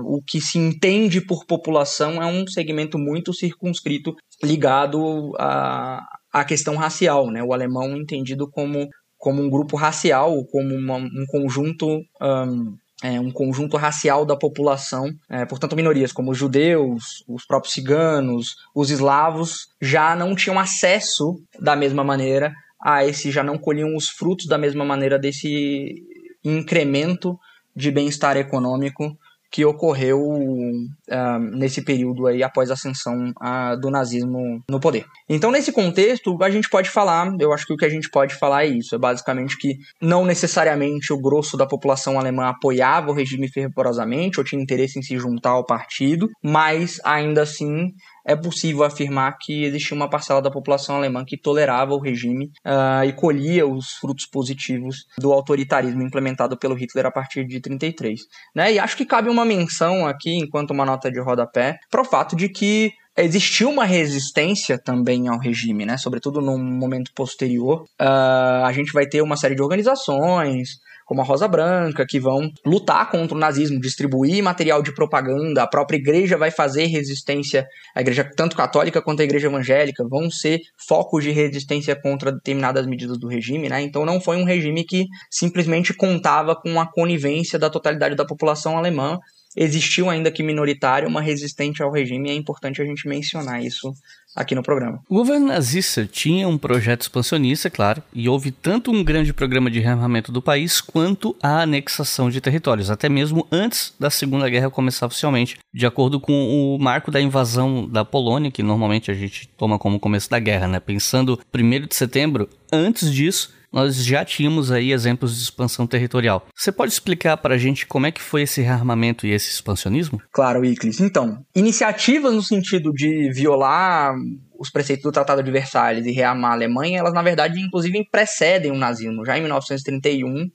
[0.05, 6.01] o que se entende por população é um segmento muito circunscrito ligado à,
[6.31, 7.31] à questão racial.
[7.31, 7.41] Né?
[7.43, 8.87] O alemão entendido como
[9.23, 11.87] como um grupo racial, como uma, um conjunto
[12.21, 17.73] um, é, um conjunto racial da população, é, portanto, minorias como os judeus, os próprios
[17.73, 23.93] ciganos, os eslavos, já não tinham acesso da mesma maneira a esse, já não colhiam
[23.93, 26.01] os frutos da mesma maneira desse
[26.45, 27.37] incremento
[27.75, 29.17] de bem-estar econômico
[29.53, 35.05] que ocorreu uh, nesse período aí após a ascensão uh, do nazismo no poder.
[35.29, 38.33] Então, nesse contexto, a gente pode falar, eu acho que o que a gente pode
[38.33, 43.13] falar é isso, é basicamente que não necessariamente o grosso da população alemã apoiava o
[43.13, 47.91] regime fervorosamente ou tinha interesse em se juntar ao partido, mas ainda assim
[48.25, 53.03] é possível afirmar que existia uma parcela da população alemã que tolerava o regime uh,
[53.05, 58.21] e colhia os frutos positivos do autoritarismo implementado pelo Hitler a partir de 33.
[58.55, 58.73] Né?
[58.73, 62.35] E acho que cabe uma menção aqui, enquanto uma nota de rodapé, para o fato
[62.35, 65.97] de que existiu uma resistência também ao regime, né?
[65.97, 67.83] Sobretudo num momento posterior.
[68.01, 72.51] Uh, a gente vai ter uma série de organizações, como a Rosa Branca, que vão
[72.65, 78.01] lutar contra o nazismo, distribuir material de propaganda, a própria igreja vai fazer resistência, a
[78.01, 83.17] igreja tanto católica quanto a igreja evangélica vão ser focos de resistência contra determinadas medidas
[83.17, 83.81] do regime, né?
[83.81, 88.77] Então não foi um regime que simplesmente contava com a conivência da totalidade da população
[88.77, 89.19] alemã,
[89.55, 93.93] existiu ainda que minoritária uma resistente ao regime e é importante a gente mencionar isso
[94.35, 95.01] aqui no programa.
[95.09, 99.79] O governo nazista tinha um projeto expansionista, claro, e houve tanto um grande programa de
[99.79, 105.05] rearmamento do país quanto a anexação de territórios, até mesmo antes da Segunda Guerra começar
[105.05, 109.79] oficialmente, de acordo com o marco da invasão da Polônia, que normalmente a gente toma
[109.79, 110.79] como começo da guerra, né?
[110.79, 116.45] Pensando 1 de setembro, antes disso, nós já tínhamos aí exemplos de expansão territorial.
[116.55, 120.21] Você pode explicar para a gente como é que foi esse rearmamento e esse expansionismo?
[120.31, 120.99] Claro, Iclis.
[120.99, 124.13] Então, iniciativas no sentido de violar
[124.59, 128.71] os preceitos do Tratado de Versalhes e rearmar a Alemanha, elas na verdade inclusive precedem
[128.71, 129.25] o nazismo.
[129.25, 130.51] Já em 1931,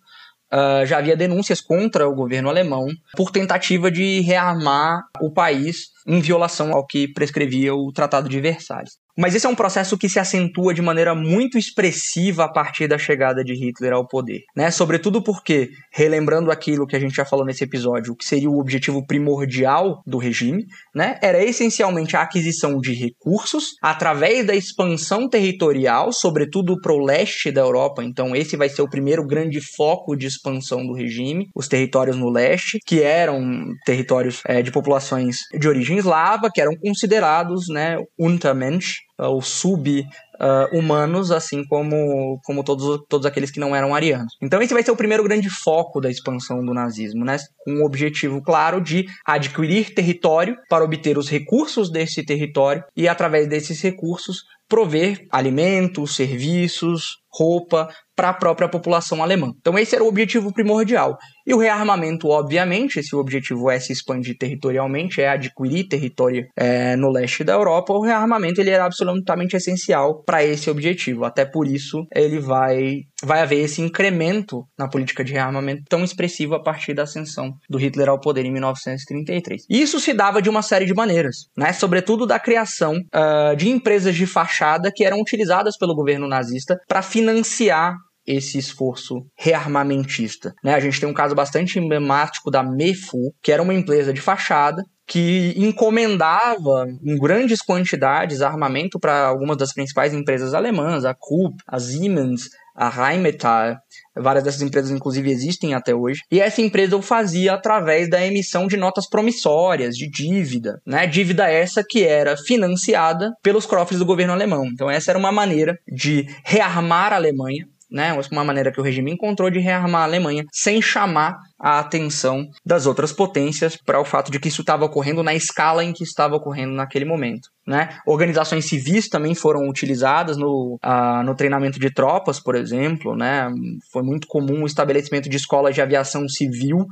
[0.50, 6.20] Uh, já havia denúncias contra o governo alemão por tentativa de rearmar o país em
[6.20, 8.92] violação ao que prescrevia o Tratado de Versalhes.
[9.18, 12.96] Mas esse é um processo que se acentua de maneira muito expressiva a partir da
[12.96, 14.70] chegada de Hitler ao poder, né?
[14.70, 19.04] Sobretudo porque, relembrando aquilo que a gente já falou nesse episódio, que seria o objetivo
[19.04, 21.18] primordial do regime, né?
[21.20, 27.62] Era essencialmente a aquisição de recursos através da expansão territorial, sobretudo para o leste da
[27.62, 28.04] Europa.
[28.04, 32.30] Então, esse vai ser o primeiro grande foco de expansão do regime, os territórios no
[32.30, 33.42] leste, que eram
[33.84, 41.34] territórios é, de populações de origem eslava, que eram considerados, né, Untermensch, ou sub-humanos, uh,
[41.34, 44.34] assim como, como todos, todos aqueles que não eram arianos.
[44.42, 47.36] Então esse vai ser o primeiro grande foco da expansão do nazismo, né?
[47.64, 53.46] com o objetivo claro de adquirir território para obter os recursos desse território e, através
[53.46, 59.52] desses recursos, prover alimentos, serviços, roupa para a própria população alemã.
[59.60, 61.16] Então esse era o objetivo primordial.
[61.46, 67.10] E o rearmamento, obviamente, esse objetivo é se expandir territorialmente, é adquirir território é, no
[67.10, 67.92] leste da Europa.
[67.92, 71.24] O rearmamento ele era absolutamente essencial para esse objetivo.
[71.24, 76.54] Até por isso ele vai vai haver esse incremento na política de rearmamento tão expressivo
[76.54, 79.62] a partir da ascensão do Hitler ao poder em 1933.
[79.70, 81.72] Isso se dava de uma série de maneiras, né?
[81.72, 87.00] Sobretudo da criação uh, de empresas de fachada que eram utilizadas pelo governo nazista para
[87.00, 87.96] financiar
[88.28, 90.54] esse esforço rearmamentista.
[90.62, 90.74] Né?
[90.74, 94.84] A gente tem um caso bastante emblemático da MEFU, que era uma empresa de fachada
[95.06, 101.80] que encomendava em grandes quantidades armamento para algumas das principais empresas alemãs, a Krupp, a
[101.80, 103.76] Siemens, a Rheinmetall,
[104.14, 106.20] várias dessas empresas inclusive existem até hoje.
[106.30, 111.06] E essa empresa o fazia através da emissão de notas promissórias, de dívida, né?
[111.06, 114.66] Dívida essa que era financiada pelos cofres do governo alemão.
[114.66, 119.12] Então essa era uma maneira de rearmar a Alemanha né, uma maneira que o regime
[119.12, 124.30] encontrou de rearmar a Alemanha sem chamar a atenção das outras potências para o fato
[124.30, 127.48] de que isso estava ocorrendo na escala em que estava ocorrendo naquele momento.
[127.66, 127.88] Né?
[128.06, 133.14] Organizações civis também foram utilizadas no, uh, no treinamento de tropas, por exemplo.
[133.14, 133.46] Né?
[133.92, 136.86] Foi muito comum o estabelecimento de escolas de aviação civil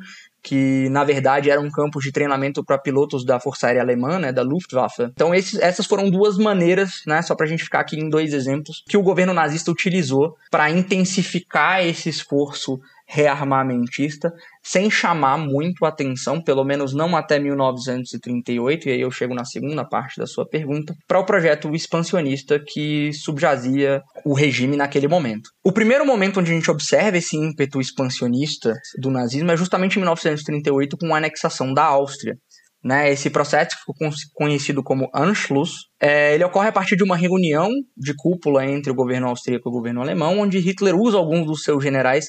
[0.47, 4.43] que na verdade eram campos de treinamento para pilotos da Força Aérea Alemã, né, da
[4.43, 5.03] Luftwaffe.
[5.13, 8.33] Então esses, essas foram duas maneiras, né, só para a gente ficar aqui em dois
[8.33, 12.79] exemplos, que o governo nazista utilizou para intensificar esse esforço
[13.09, 14.33] rearmamentista,
[14.67, 19.45] sem chamar muito a atenção, pelo menos não até 1938, e aí eu chego na
[19.45, 25.51] segunda parte da sua pergunta, para o projeto expansionista que subjazia o regime naquele momento.
[25.65, 30.01] O primeiro momento onde a gente observa esse ímpeto expansionista do nazismo é justamente em
[30.01, 32.35] 1938 com a anexação da Áustria.
[32.83, 33.13] né?
[33.13, 33.95] Esse processo ficou
[34.35, 35.87] conhecido como Anschluss.
[36.01, 39.71] É, ele ocorre a partir de uma reunião de cúpula entre o governo austríaco e
[39.71, 42.27] o governo alemão, onde Hitler usa alguns dos seus generais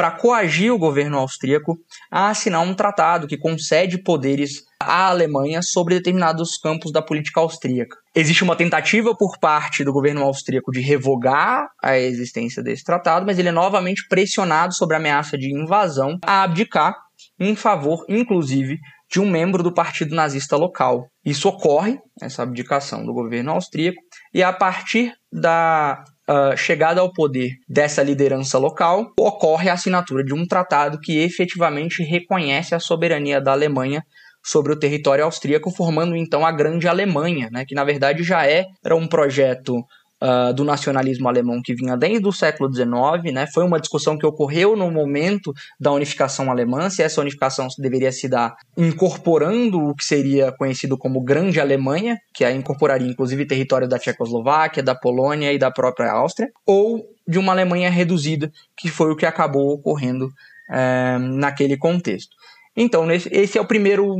[0.00, 1.78] para coagir o governo austríaco
[2.10, 7.98] a assinar um tratado que concede poderes à Alemanha sobre determinados campos da política austríaca.
[8.14, 13.38] Existe uma tentativa por parte do governo austríaco de revogar a existência desse tratado, mas
[13.38, 16.96] ele é novamente pressionado sobre a ameaça de invasão a abdicar
[17.38, 18.78] em favor, inclusive,
[19.10, 21.08] de um membro do partido nazista local.
[21.22, 24.00] Isso ocorre, essa abdicação do governo austríaco,
[24.32, 30.32] e a partir da uh, chegada ao poder dessa liderança local, ocorre a assinatura de
[30.32, 34.04] um tratado que efetivamente reconhece a soberania da Alemanha
[34.42, 38.64] sobre o território austríaco, formando então a Grande Alemanha, né, que na verdade já é,
[38.82, 39.84] era um projeto
[40.22, 43.46] uh, do nacionalismo alemão que vinha desde o século XIX, né?
[43.52, 48.28] Foi uma discussão que ocorreu no momento da unificação alemã, se essa unificação deveria se
[48.28, 53.98] dar incorporando o que seria conhecido como Grande Alemanha, que aí incorporaria inclusive território da
[53.98, 59.16] Tchecoslováquia, da Polônia e da própria Áustria, ou de uma Alemanha reduzida, que foi o
[59.16, 62.40] que acabou ocorrendo uh, naquele contexto.
[62.76, 64.16] Então, esse é o primeiro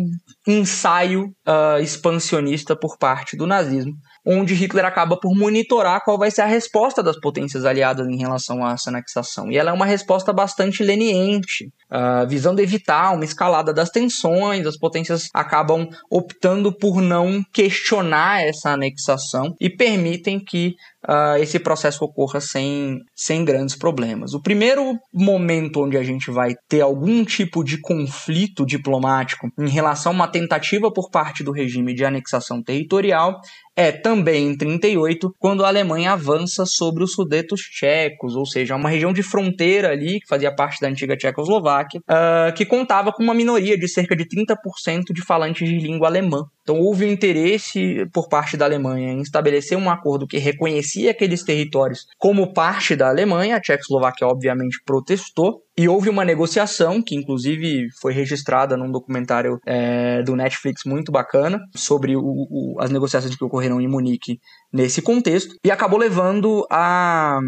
[0.47, 3.95] ensaio uh, expansionista por parte do nazismo,
[4.25, 8.65] onde Hitler acaba por monitorar qual vai ser a resposta das potências aliadas em relação
[8.65, 9.51] a essa anexação.
[9.51, 14.77] E ela é uma resposta bastante leniente, uh, visando evitar uma escalada das tensões, as
[14.77, 20.75] potências acabam optando por não questionar essa anexação e permitem que
[21.09, 24.35] uh, esse processo ocorra sem, sem grandes problemas.
[24.35, 30.13] O primeiro momento onde a gente vai ter algum tipo de conflito diplomático em relação
[30.13, 33.41] a uma tentativa por parte do regime de anexação territorial
[33.77, 38.91] é também em 38, quando a Alemanha avança sobre os Sudetos tchecos, ou seja, uma
[38.91, 43.33] região de fronteira ali que fazia parte da antiga Tchecoslováquia, uh, que contava com uma
[43.33, 46.45] minoria de cerca de 30% de falantes de língua alemã.
[46.71, 51.43] Então houve um interesse por parte da Alemanha em estabelecer um acordo que reconhecia aqueles
[51.43, 53.57] territórios como parte da Alemanha.
[53.57, 60.23] A Tchecoslováquia obviamente protestou e houve uma negociação que inclusive foi registrada num documentário é,
[60.23, 64.41] do Netflix muito bacana sobre o, o, as negociações que ocorreram em Munique
[64.73, 67.41] nesse contexto e acabou levando a,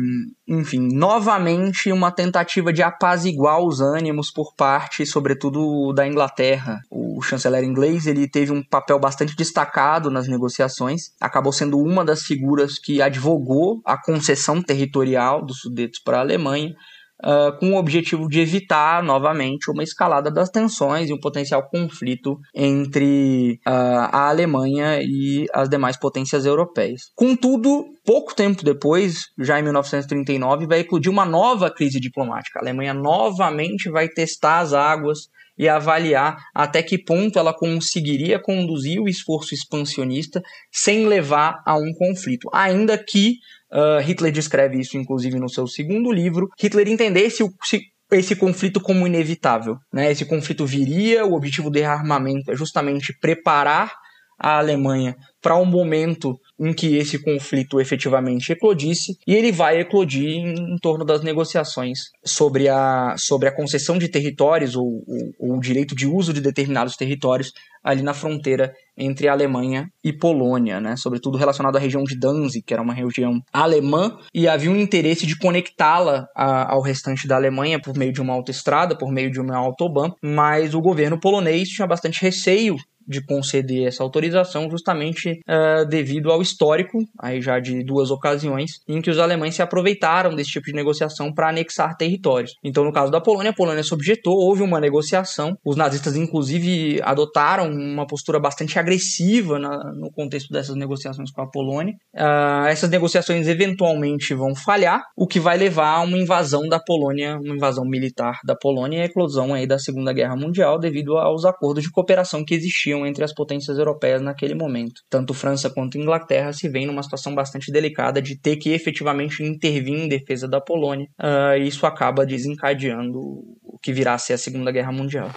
[0.48, 6.80] enfim, novamente uma tentativa de apaziguar os ânimos por parte, sobretudo, da Inglaterra.
[6.90, 12.22] O chanceler inglês ele teve um papel bastante destacado nas negociações, acabou sendo uma das
[12.22, 16.74] figuras que advogou a concessão territorial dos Sudetos para a Alemanha
[17.22, 22.38] uh, com o objetivo de evitar novamente uma escalada das tensões e um potencial conflito
[22.54, 27.02] entre uh, a Alemanha e as demais potências europeias.
[27.14, 32.58] Contudo, pouco tempo depois, já em 1939, vai eclodir uma nova crise diplomática.
[32.58, 39.00] A Alemanha novamente vai testar as águas e avaliar até que ponto ela conseguiria conduzir
[39.00, 43.36] o esforço expansionista sem levar a um conflito, ainda que
[43.72, 46.48] Uh, Hitler descreve isso, inclusive, no seu segundo livro.
[46.60, 47.80] Hitler entendesse o, se,
[48.12, 49.76] esse conflito como inevitável.
[49.92, 50.12] Né?
[50.12, 53.92] Esse conflito viria, o objetivo do rearmamento é justamente preparar
[54.38, 60.28] a Alemanha para um momento em que esse conflito efetivamente eclodisse, e ele vai eclodir
[60.28, 65.02] em, em torno das negociações sobre a, sobre a concessão de territórios ou,
[65.40, 67.52] ou, o direito de uso de determinados territórios
[67.82, 70.94] ali na fronteira entre Alemanha e Polônia, né?
[70.96, 75.26] sobretudo relacionado à região de Danzig, que era uma região alemã, e havia um interesse
[75.26, 79.56] de conectá-la ao restante da Alemanha por meio de uma autoestrada, por meio de uma
[79.56, 82.76] autobahn, mas o governo polonês tinha bastante receio
[83.06, 89.00] de conceder essa autorização justamente uh, devido ao histórico, aí já de duas ocasiões, em
[89.00, 92.54] que os alemães se aproveitaram desse tipo de negociação para anexar territórios.
[92.62, 97.00] Então, no caso da Polônia, a Polônia se objetou, houve uma negociação, os nazistas, inclusive,
[97.02, 101.94] adotaram uma postura bastante agressiva na, no contexto dessas negociações com a Polônia.
[102.14, 107.38] Uh, essas negociações eventualmente vão falhar, o que vai levar a uma invasão da Polônia,
[107.38, 111.44] uma invasão militar da Polônia e a eclosão aí da Segunda Guerra Mundial devido aos
[111.44, 115.00] acordos de cooperação que existiam existiam entre as potências europeias naquele momento.
[115.08, 119.94] Tanto França quanto Inglaterra se veem numa situação bastante delicada de ter que efetivamente intervir
[119.94, 121.06] em defesa da Polônia.
[121.18, 125.30] Uh, isso acaba desencadeando o que virá a ser a Segunda Guerra Mundial.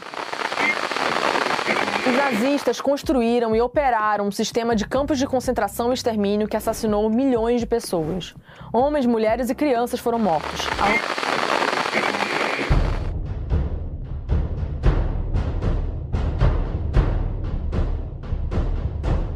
[2.07, 7.09] Os nazistas construíram e operaram um sistema de campos de concentração e extermínio que assassinou
[7.09, 8.35] milhões de pessoas.
[8.71, 10.67] Homens, mulheres e crianças foram mortos.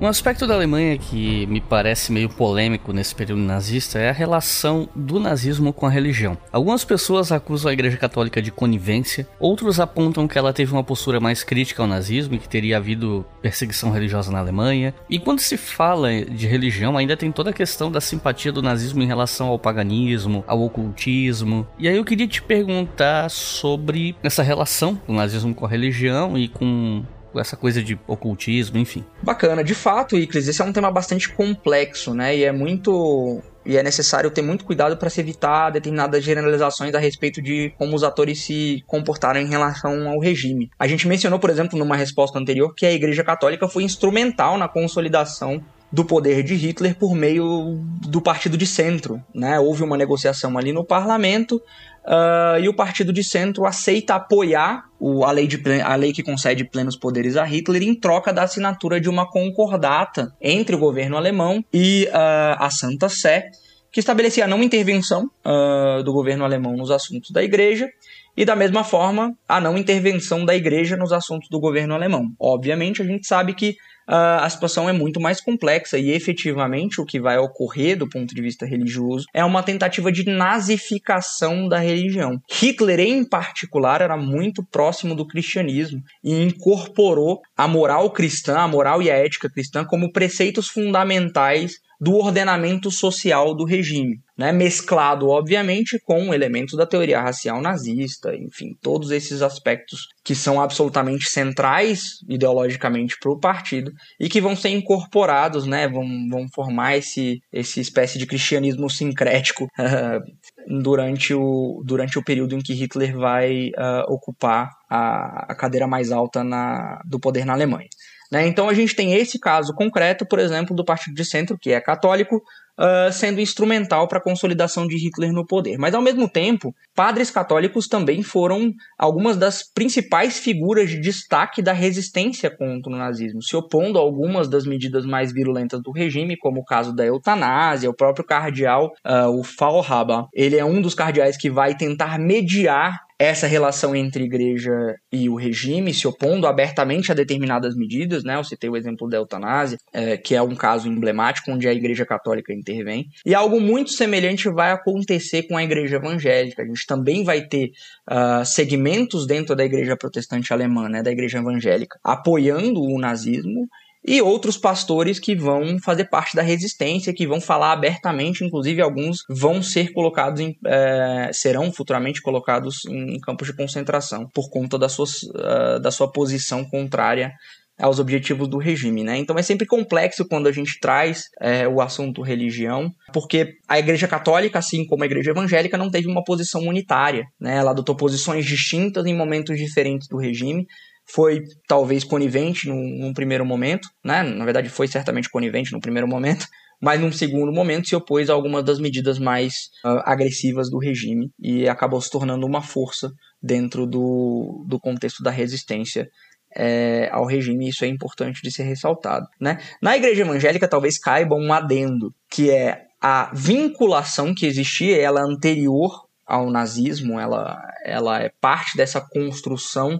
[0.01, 4.87] Um aspecto da Alemanha que me parece meio polêmico nesse período nazista é a relação
[4.95, 6.37] do nazismo com a religião.
[6.53, 11.19] Algumas pessoas acusam a Igreja Católica de conivência, outros apontam que ela teve uma postura
[11.19, 14.95] mais crítica ao nazismo e que teria havido perseguição religiosa na Alemanha.
[15.09, 19.03] E quando se fala de religião, ainda tem toda a questão da simpatia do nazismo
[19.03, 21.67] em relação ao paganismo, ao ocultismo.
[21.77, 26.47] E aí eu queria te perguntar sobre essa relação do nazismo com a religião e
[26.47, 27.03] com
[27.41, 29.03] essa coisa de ocultismo, enfim.
[29.21, 32.35] Bacana, de fato, Iclis, esse é um tema bastante complexo, né?
[32.35, 36.99] E é muito e é necessário ter muito cuidado para se evitar determinadas generalizações a
[36.99, 40.71] respeito de como os atores se comportaram em relação ao regime.
[40.79, 44.67] A gente mencionou, por exemplo, numa resposta anterior, que a Igreja Católica foi instrumental na
[44.67, 49.21] consolidação do poder de Hitler por meio do partido de centro.
[49.33, 49.59] Né?
[49.59, 51.61] Houve uma negociação ali no parlamento
[52.09, 56.23] uh, e o partido de centro aceita apoiar o, a, lei de, a lei que
[56.23, 61.15] concede plenos poderes a Hitler em troca da assinatura de uma concordata entre o governo
[61.15, 63.49] alemão e uh, a Santa Sé,
[63.91, 67.87] que estabelecia a não intervenção uh, do governo alemão nos assuntos da igreja
[68.35, 72.31] e da mesma forma a não intervenção da igreja nos assuntos do governo alemão.
[72.39, 73.75] Obviamente, a gente sabe que
[74.09, 78.33] uh, a situação é muito mais complexa e efetivamente o que vai ocorrer do ponto
[78.33, 82.41] de vista religioso é uma tentativa de nazificação da religião.
[82.49, 89.01] Hitler, em particular, era muito próximo do cristianismo e incorporou a moral cristã, a moral
[89.01, 94.53] e a ética cristã como preceitos fundamentais do ordenamento social do regime, né?
[94.53, 101.29] mesclado, obviamente, com elementos da teoria racial nazista, enfim, todos esses aspectos que são absolutamente
[101.29, 105.89] centrais ideologicamente para o partido e que vão ser incorporados, né?
[105.89, 109.67] vão, vão formar esse, esse espécie de cristianismo sincrético
[110.81, 116.11] durante, o, durante o período em que Hitler vai uh, ocupar a, a cadeira mais
[116.11, 117.89] alta na, do poder na Alemanha.
[118.31, 118.47] Né?
[118.47, 121.81] Então a gente tem esse caso concreto, por exemplo, do Partido de Centro, que é
[121.81, 125.77] católico, uh, sendo instrumental para a consolidação de Hitler no poder.
[125.77, 131.73] Mas ao mesmo tempo, padres católicos também foram algumas das principais figuras de destaque da
[131.73, 136.61] resistência contra o nazismo, se opondo a algumas das medidas mais virulentas do regime, como
[136.61, 141.35] o caso da eutanásia, o próprio cardeal, uh, o Fallhaber, ele é um dos cardeais
[141.35, 144.71] que vai tentar mediar essa relação entre igreja
[145.11, 148.37] e o regime, se opondo abertamente a determinadas medidas, né?
[148.37, 152.05] Eu citei o exemplo da eutanásia, é, que é um caso emblemático onde a igreja
[152.05, 153.09] católica intervém.
[153.25, 156.63] E algo muito semelhante vai acontecer com a igreja evangélica.
[156.63, 157.71] A gente também vai ter
[158.09, 161.03] uh, segmentos dentro da igreja protestante alemã, né?
[161.03, 163.67] Da igreja evangélica, apoiando o nazismo
[164.05, 169.23] e outros pastores que vão fazer parte da resistência, que vão falar abertamente, inclusive alguns
[169.29, 174.87] vão ser colocados em, é, serão futuramente colocados em campos de concentração por conta da
[174.87, 177.33] sua, uh, da sua posição contrária
[177.79, 179.17] aos objetivos do regime, né?
[179.17, 184.07] Então é sempre complexo quando a gente traz é, o assunto religião, porque a Igreja
[184.07, 187.55] Católica, assim como a Igreja Evangélica, não teve uma posição unitária, né?
[187.55, 190.67] Ela adotou posições distintas em momentos diferentes do regime,
[191.13, 194.23] foi talvez conivente num, num, primeiro momento, né?
[194.23, 196.45] Na verdade, foi certamente conivente no primeiro momento,
[196.81, 201.31] mas num segundo momento se opôs a algumas das medidas mais uh, agressivas do regime
[201.39, 206.09] e acabou se tornando uma força dentro do, do contexto da resistência
[206.55, 209.27] é, ao regime, isso é importante de ser ressaltado.
[209.39, 209.59] Né?
[209.81, 216.07] Na igreja evangélica, talvez caiba um adendo, que é a vinculação que existia, ela anterior
[216.25, 219.99] ao nazismo, ela, ela é parte dessa construção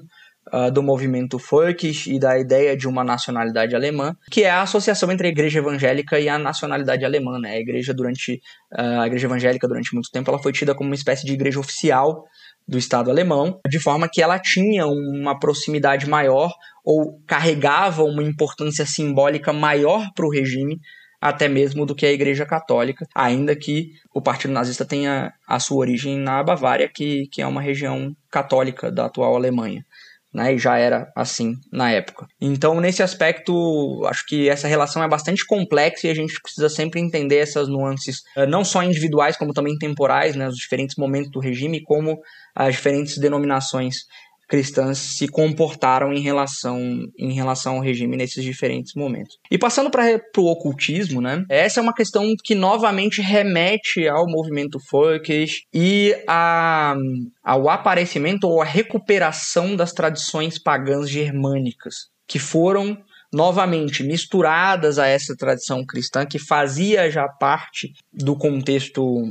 [0.53, 5.11] uh, do movimento Völkisch e da ideia de uma nacionalidade alemã, que é a associação
[5.11, 7.39] entre a igreja evangélica e a nacionalidade alemã.
[7.39, 7.51] Né?
[7.51, 8.41] A igreja durante
[8.73, 11.59] uh, a igreja evangélica durante muito tempo ela foi tida como uma espécie de igreja
[11.59, 12.25] oficial
[12.67, 16.53] do Estado alemão, de forma que ela tinha uma proximidade maior
[16.85, 20.79] ou carregava uma importância simbólica maior para o regime
[21.21, 25.79] até mesmo do que a Igreja Católica, ainda que o Partido Nazista tenha a sua
[25.79, 29.85] origem na Bavária, que, que é uma região católica da atual Alemanha
[30.33, 30.53] né?
[30.53, 32.27] E já era assim na época.
[32.39, 36.99] Então, nesse aspecto, acho que essa relação é bastante complexa e a gente precisa sempre
[36.99, 40.47] entender essas nuances, eh, não só individuais, como também temporais, né?
[40.47, 42.19] Os diferentes momentos do regime, como
[42.55, 44.05] as diferentes denominações
[44.49, 46.79] cristãs se comportaram em relação,
[47.17, 49.37] em relação ao regime nesses diferentes momentos.
[49.49, 51.45] E passando para o ocultismo, né?
[51.47, 56.95] Essa é uma questão que novamente remete ao movimento Folkish e a,
[57.43, 62.97] ao aparecimento ou à recuperação das tradições pagãs germânicas, que foram
[63.33, 69.23] novamente misturadas a essa tradição cristã que fazia já parte do contexto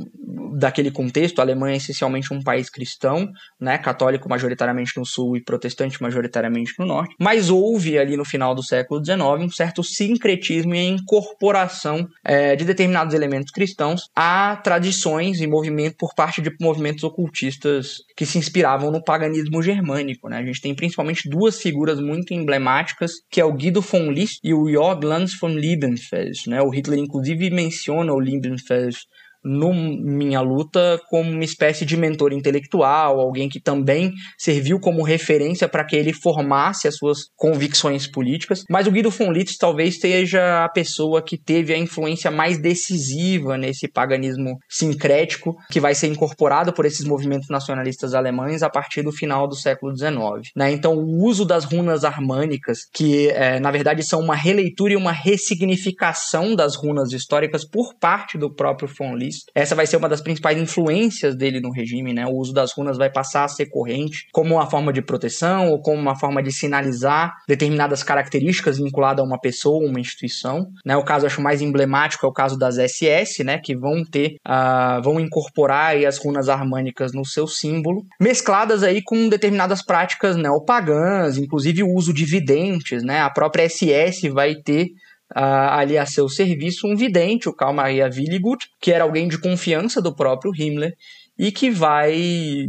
[0.57, 1.39] daquele contexto.
[1.39, 3.29] A Alemanha é essencialmente um país cristão,
[3.59, 7.15] né, católico majoritariamente no sul e protestante majoritariamente no norte.
[7.19, 12.65] Mas houve ali no final do século XIX um certo sincretismo e incorporação é, de
[12.65, 18.91] determinados elementos cristãos a tradições e movimento por parte de movimentos ocultistas que se inspiravam
[18.91, 20.29] no paganismo germânico.
[20.29, 20.37] Né?
[20.37, 24.53] A gente tem principalmente duas figuras muito emblemáticas, que é o Guido von List e
[24.53, 26.45] o Jörg Lanz von Liebenfels.
[26.45, 26.61] Né?
[26.61, 29.07] O Hitler, inclusive, menciona o Liebenfels
[29.43, 35.67] no Minha Luta como uma espécie de mentor intelectual, alguém que também serviu como referência
[35.67, 38.63] para que ele formasse as suas convicções políticas.
[38.69, 43.57] Mas o Guido von Litz talvez seja a pessoa que teve a influência mais decisiva
[43.57, 49.11] nesse paganismo sincrético que vai ser incorporado por esses movimentos nacionalistas alemães a partir do
[49.11, 50.11] final do século XIX.
[50.55, 50.71] Né?
[50.71, 55.11] Então, o uso das runas harmânicas, que é, na verdade são uma releitura e uma
[55.11, 60.21] ressignificação das runas históricas por parte do próprio von Litz, essa vai ser uma das
[60.21, 62.25] principais influências dele no regime, né?
[62.25, 65.81] O uso das runas vai passar a ser corrente como uma forma de proteção ou
[65.81, 70.95] como uma forma de sinalizar determinadas características vinculadas a uma pessoa, uma instituição, né?
[70.97, 73.59] O caso acho mais emblemático é o caso das SS, né?
[73.63, 79.29] Que vão ter, uh, vão incorporar as runas harmônicas no seu símbolo, mescladas aí com
[79.29, 83.21] determinadas práticas neopagãs, inclusive o uso de videntes, né?
[83.21, 84.89] A própria SS vai ter
[85.35, 89.39] uh, ali a seu serviço um vidente, o Karl Maria Willigut, que era alguém de
[89.39, 90.93] confiança do próprio Himmler
[91.39, 92.65] e que vai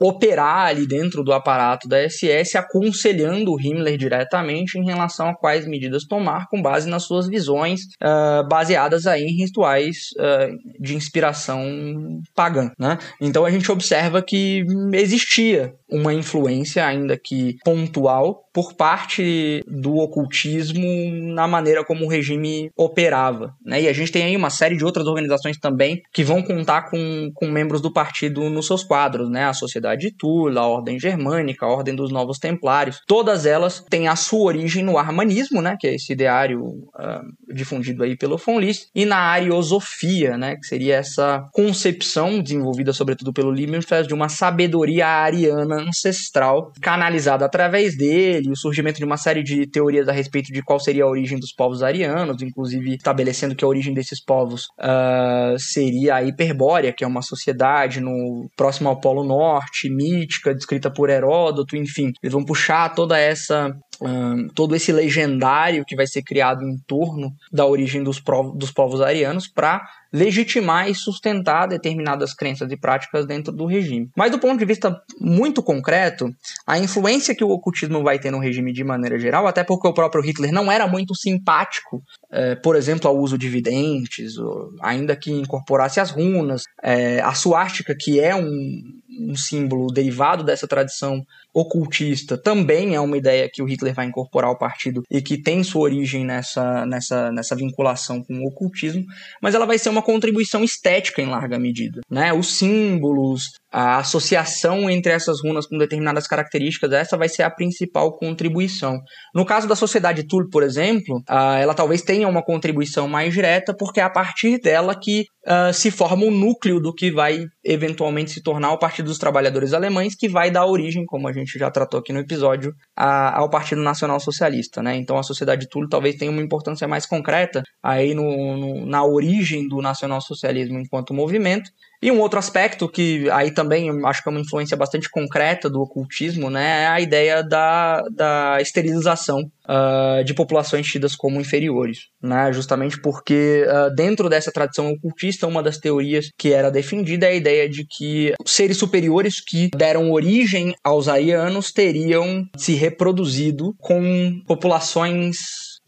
[0.00, 5.68] operar ali dentro do aparato da SS, aconselhando o Himmler diretamente em relação a quais
[5.68, 12.20] medidas tomar com base nas suas visões, uh, baseadas aí em rituais uh, de inspiração
[12.34, 12.72] pagã.
[12.76, 12.98] Né?
[13.20, 20.86] Então a gente observa que existia uma influência, ainda que pontual, por parte do ocultismo
[21.34, 23.54] na maneira como o regime operava.
[23.64, 23.82] Né?
[23.82, 27.30] E a gente tem aí uma série de outras organizações também que vão contar com,
[27.34, 29.44] com membros do partido nos seus quadros, né?
[29.44, 33.00] A Sociedade de Tula, a Ordem Germânica, a Ordem dos Novos Templários.
[33.06, 35.76] Todas elas têm a sua origem no armanismo, né?
[35.78, 40.56] Que é esse ideário uh, difundido aí pelo von Liszt, e na ariosofia, né?
[40.56, 47.96] Que seria essa concepção desenvolvida sobretudo pelo Liebenfeld de uma sabedoria ariana ancestral canalizada através
[47.96, 51.08] dele e o surgimento de uma série de teorias a respeito de qual seria a
[51.08, 56.92] origem dos povos arianos, inclusive estabelecendo que a origem desses povos uh, seria a Hiperbórea,
[56.92, 62.12] que é uma sociedade no próximo ao Polo Norte, mítica, descrita por Heródoto, enfim.
[62.22, 63.70] Eles vão puxar toda essa
[64.00, 68.22] um, todo esse legendário que vai ser criado em torno da origem dos,
[68.54, 74.10] dos povos arianos para legitimar e sustentar determinadas crenças e práticas dentro do regime.
[74.16, 76.30] Mas do ponto de vista muito concreto,
[76.66, 79.92] a influência que o ocultismo vai ter no regime de maneira geral, até porque o
[79.92, 84.34] próprio Hitler não era muito simpático, é, por exemplo, ao uso de videntes,
[84.80, 88.82] ainda que incorporasse as runas, é, a suástica, que é um,
[89.20, 94.50] um símbolo derivado dessa tradição ocultista, também é uma ideia que o Hitler vai incorporar
[94.50, 99.04] ao partido e que tem sua origem nessa, nessa, nessa vinculação com o ocultismo,
[99.42, 102.00] mas ela vai ser uma contribuição estética em larga medida.
[102.10, 102.32] Né?
[102.32, 108.16] Os símbolos, a associação entre essas runas com determinadas características, essa vai ser a principal
[108.16, 108.98] contribuição.
[109.34, 114.00] No caso da sociedade Tul, por exemplo, ela talvez tenha uma contribuição mais direta, porque
[114.00, 118.42] é a partir dela que uh, se forma o núcleo do que vai eventualmente se
[118.42, 122.00] tornar o Partido dos Trabalhadores Alemães, que vai dar origem, como a gente já tratou
[122.00, 124.82] aqui no episódio, ao Partido Nacional Socialista.
[124.82, 124.96] Né?
[124.96, 129.68] Então a sociedade Tul talvez tenha uma importância mais concreta aí no, no, na origem
[129.68, 134.40] do nacionalsocialismo enquanto movimento, e um outro aspecto que aí também acho que é uma
[134.40, 140.86] influência bastante concreta do ocultismo, né, é a ideia da, da esterilização uh, de populações
[140.86, 146.52] tidas como inferiores, né, justamente porque uh, dentro dessa tradição ocultista, uma das teorias que
[146.52, 152.44] era defendida é a ideia de que seres superiores que deram origem aos arianos teriam
[152.56, 155.36] se reproduzido com populações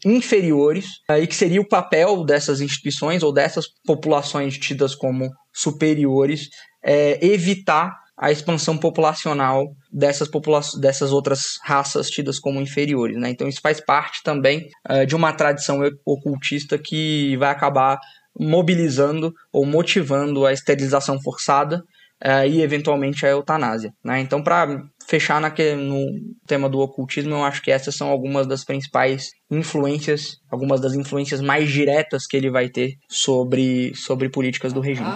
[0.05, 0.85] inferiores
[1.19, 6.49] e que seria o papel dessas instituições ou dessas populações tidas como superiores
[6.83, 13.17] é, evitar a expansão populacional dessas, popula dessas outras raças tidas como inferiores.
[13.17, 13.31] Né?
[13.31, 17.99] Então isso faz parte também uh, de uma tradição ocultista que vai acabar
[18.39, 21.83] mobilizando ou motivando a esterilização forçada
[22.23, 23.91] uh, e eventualmente a eutanásia.
[24.03, 24.19] Né?
[24.19, 26.05] Então, para fechar naquele, no
[26.47, 31.41] tema do ocultismo, eu acho que essas são algumas das principais influências, algumas das influências
[31.41, 35.11] mais diretas que ele vai ter sobre, sobre políticas do regime.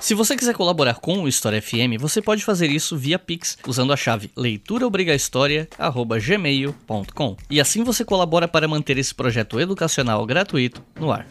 [0.00, 3.92] Se você quiser colaborar com o História FM, você pode fazer isso via Pix, usando
[3.92, 7.36] a chave leituraobrigahistoria@gmail.com.
[7.50, 11.26] E assim você colabora para manter esse projeto educacional gratuito no ar.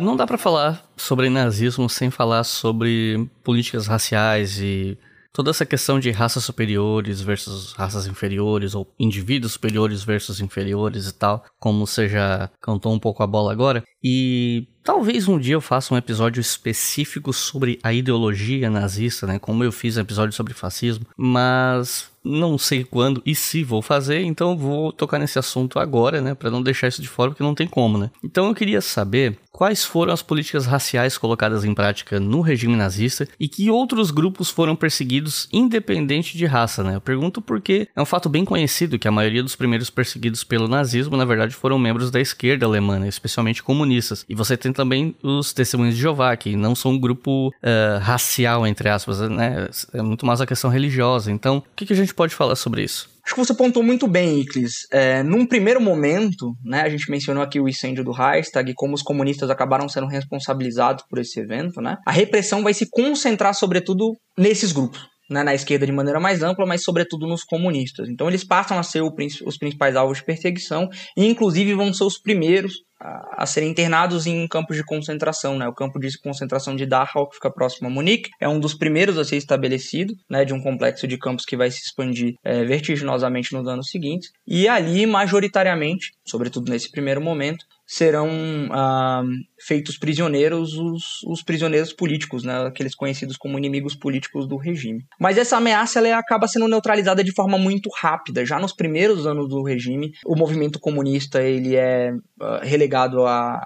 [0.00, 4.96] Não dá para falar sobre nazismo sem falar sobre políticas raciais e
[5.30, 11.12] toda essa questão de raças superiores versus raças inferiores, ou indivíduos superiores versus inferiores e
[11.12, 13.84] tal, como você já cantou um pouco a bola agora.
[14.02, 19.38] E talvez um dia eu faça um episódio específico sobre a ideologia nazista, né?
[19.38, 24.22] Como eu fiz um episódio sobre fascismo, mas não sei quando e se vou fazer,
[24.22, 27.54] então vou tocar nesse assunto agora, né, para não deixar isso de fora porque não
[27.54, 28.10] tem como, né?
[28.22, 33.26] Então eu queria saber quais foram as políticas raciais colocadas em prática no regime nazista
[33.38, 36.96] e que outros grupos foram perseguidos independente de raça, né?
[36.96, 40.68] Eu pergunto porque é um fato bem conhecido que a maioria dos primeiros perseguidos pelo
[40.68, 43.08] nazismo, na verdade, foram membros da esquerda alemã, né?
[43.08, 43.89] especialmente comunistas.
[44.28, 48.66] E você tem também os testemunhos de Jeová, que não são um grupo uh, racial,
[48.66, 49.68] entre aspas, né?
[49.92, 51.30] É muito mais a questão religiosa.
[51.30, 53.08] Então, o que, que a gente pode falar sobre isso?
[53.24, 54.86] Acho que você pontuou muito bem, Iclis.
[54.90, 58.94] É, num primeiro momento, né, a gente mencionou aqui o incêndio do Reichstag e como
[58.94, 61.96] os comunistas acabaram sendo responsabilizados por esse evento, né?
[62.06, 66.66] A repressão vai se concentrar, sobretudo, nesses grupos né, na esquerda de maneira mais ampla,
[66.66, 68.08] mas sobretudo nos comunistas.
[68.08, 69.14] Então eles passam a ser o,
[69.46, 74.26] os principais alvos de perseguição e inclusive vão ser os primeiros a, a serem internados
[74.26, 75.56] em campos de concentração.
[75.56, 75.66] Né?
[75.66, 79.18] O campo de concentração de Dachau, que fica próximo a Munique, é um dos primeiros
[79.18, 83.52] a ser estabelecido, né, de um complexo de campos que vai se expandir é, vertiginosamente
[83.54, 84.30] nos anos seguintes.
[84.46, 88.30] E ali, majoritariamente, sobretudo nesse primeiro momento, serão
[88.70, 89.24] ah,
[89.66, 95.04] feitos prisioneiros os, os, prisioneiros políticos, né, aqueles conhecidos como inimigos políticos do regime.
[95.18, 98.46] Mas essa ameaça ela acaba sendo neutralizada de forma muito rápida.
[98.46, 103.60] Já nos primeiros anos do regime, o movimento comunista ele é uh, relegado a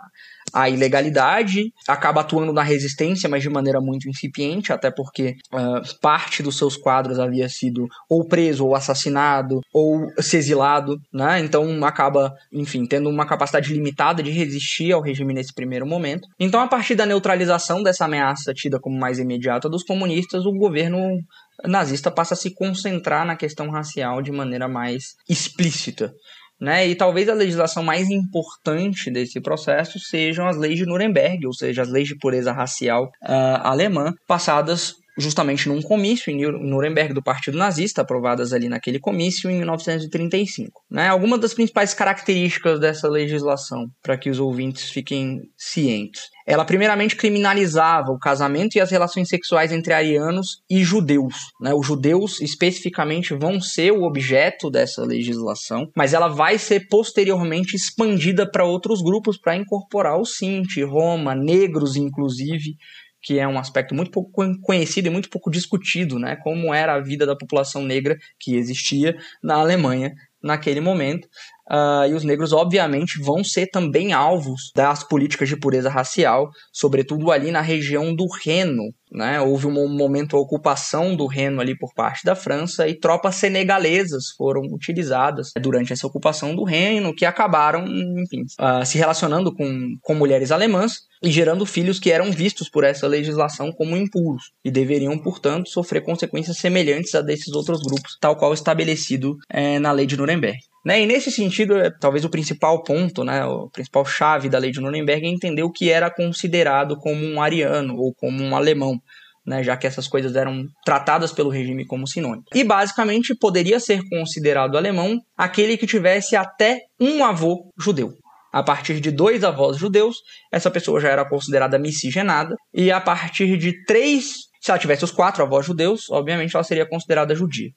[0.54, 6.44] a ilegalidade, acaba atuando na resistência, mas de maneira muito incipiente, até porque uh, parte
[6.44, 11.40] dos seus quadros havia sido ou preso, ou assassinado, ou se exilado, né?
[11.40, 16.28] Então acaba, enfim, tendo uma capacidade limitada de resistir ao regime nesse primeiro momento.
[16.38, 21.18] Então, a partir da neutralização dessa ameaça tida como mais imediata dos comunistas, o governo
[21.64, 26.12] nazista passa a se concentrar na questão racial de maneira mais explícita.
[26.60, 26.88] Né?
[26.88, 31.82] E talvez a legislação mais importante desse processo sejam as leis de Nuremberg, ou seja,
[31.82, 37.56] as leis de pureza racial uh, alemã, passadas justamente num comício em Nuremberg do Partido
[37.56, 40.82] Nazista, aprovadas ali naquele comício em 1935.
[40.90, 41.08] Né?
[41.08, 46.34] Algumas das principais características dessa legislação, para que os ouvintes fiquem cientes.
[46.46, 51.34] Ela primeiramente criminalizava o casamento e as relações sexuais entre arianos e judeus.
[51.60, 51.72] Né?
[51.72, 58.50] Os judeus especificamente vão ser o objeto dessa legislação, mas ela vai ser posteriormente expandida
[58.50, 62.76] para outros grupos para incorporar o Sinti, Roma, negros inclusive,
[63.24, 66.36] que é um aspecto muito pouco conhecido e muito pouco discutido, né?
[66.36, 71.26] Como era a vida da população negra que existia na Alemanha naquele momento.
[71.70, 77.30] Uh, e os negros, obviamente, vão ser também alvos das políticas de pureza racial, sobretudo
[77.30, 78.92] ali na região do Reno.
[79.10, 79.40] Né?
[79.40, 84.24] Houve um momento de ocupação do Reno ali por parte da França e tropas senegalesas
[84.36, 90.14] foram utilizadas durante essa ocupação do Reno, que acabaram, enfim, uh, se relacionando com, com
[90.14, 95.16] mulheres alemãs e gerando filhos que eram vistos por essa legislação como impuros e deveriam,
[95.16, 100.16] portanto, sofrer consequências semelhantes a desses outros grupos, tal qual estabelecido é, na lei de
[100.16, 100.58] Nuremberg.
[100.84, 101.02] Né?
[101.02, 104.80] E nesse sentido, é, talvez o principal ponto, né, o principal chave da lei de
[104.80, 108.98] Nuremberg é entender o que era considerado como um ariano ou como um alemão.
[109.46, 112.44] Né, já que essas coisas eram tratadas pelo regime como sinônimo.
[112.54, 118.14] E basicamente poderia ser considerado alemão aquele que tivesse até um avô judeu.
[118.50, 120.16] A partir de dois avós judeus,
[120.50, 124.32] essa pessoa já era considerada miscigenada, e a partir de três,
[124.62, 127.68] se ela tivesse os quatro avós judeus, obviamente ela seria considerada judia.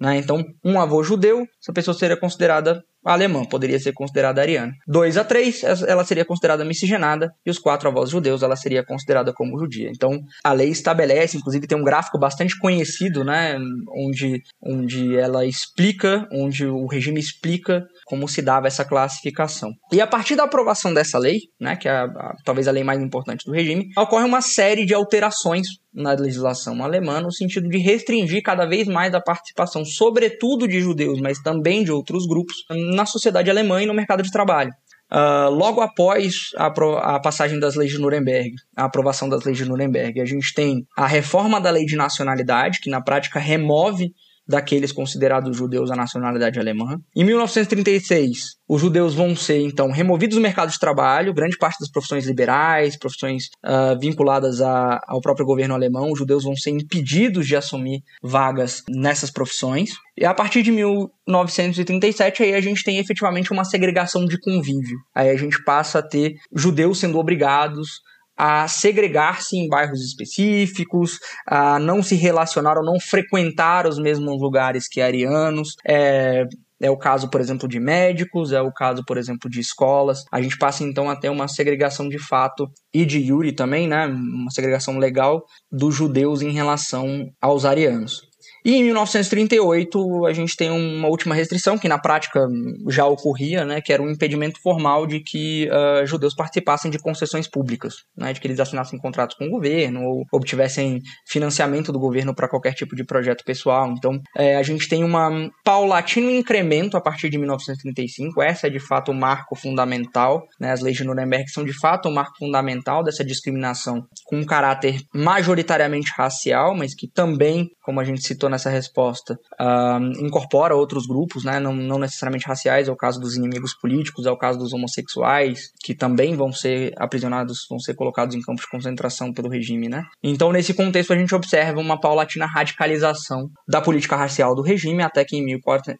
[0.00, 0.18] Né?
[0.18, 4.72] Então, um avô judeu, essa pessoa seria considerada alemã, poderia ser considerada ariana.
[4.86, 9.32] 2 a 3, ela seria considerada miscigenada, e os quatro avós judeus, ela seria considerada
[9.32, 9.90] como judia.
[9.90, 13.58] Então, a lei estabelece, inclusive tem um gráfico bastante conhecido, né,
[13.96, 19.70] onde, onde ela explica, onde o regime explica como se dava essa classificação.
[19.92, 22.84] E a partir da aprovação dessa lei, né, que é a, a, talvez a lei
[22.84, 27.78] mais importante do regime, ocorre uma série de alterações na legislação alemã no sentido de
[27.78, 32.56] restringir cada vez mais a participação, sobretudo de judeus, mas também de outros grupos,
[32.94, 34.72] na sociedade alemã e no mercado de trabalho.
[35.12, 39.66] Uh, logo após a, a, passagem das leis de Nuremberg, a aprovação das leis de
[39.66, 44.14] Nuremberg, a gente tem a reforma da lei de nacionalidade, que na prática remove
[44.46, 46.98] daqueles considerados judeus à nacionalidade alemã.
[47.14, 51.90] Em 1936, os judeus vão ser, então, removidos do mercado de trabalho, grande parte das
[51.90, 57.46] profissões liberais, profissões uh, vinculadas a, ao próprio governo alemão, os judeus vão ser impedidos
[57.46, 59.90] de assumir vagas nessas profissões.
[60.16, 64.98] E a partir de 1937, aí a gente tem efetivamente uma segregação de convívio.
[65.14, 68.00] Aí a gente passa a ter judeus sendo obrigados
[68.36, 74.88] a segregar-se em bairros específicos, a não se relacionar ou não frequentar os mesmos lugares
[74.88, 75.74] que arianos.
[75.86, 76.44] É,
[76.80, 80.24] é o caso, por exemplo, de médicos, é o caso, por exemplo, de escolas.
[80.32, 84.06] A gente passa então a ter uma segregação de fato e de Yuri também, né?
[84.06, 88.31] Uma segregação legal dos judeus em relação aos arianos.
[88.64, 92.46] E em 1938 a gente tem uma última restrição que na prática
[92.88, 97.48] já ocorria, né, que era um impedimento formal de que uh, judeus participassem de concessões
[97.48, 102.34] públicas, né, de que eles assinassem contratos com o governo ou obtivessem financiamento do governo
[102.34, 103.92] para qualquer tipo de projeto pessoal.
[103.96, 108.40] Então é, a gente tem um paulatino incremento a partir de 1935.
[108.42, 110.42] Essa é de fato o marco fundamental.
[110.60, 114.46] Né, as leis de Nuremberg são de fato o marco fundamental dessa discriminação com um
[114.46, 121.06] caráter majoritariamente racial, mas que também, como a gente citou nessa resposta, uh, incorpora outros
[121.06, 124.58] grupos, né, não, não necessariamente raciais, é o caso dos inimigos políticos, é o caso
[124.58, 129.48] dos homossexuais, que também vão ser aprisionados, vão ser colocados em campos de concentração pelo
[129.48, 130.04] regime, né?
[130.22, 135.24] Então, nesse contexto, a gente observa uma paulatina radicalização da política racial do regime, até
[135.24, 135.44] que em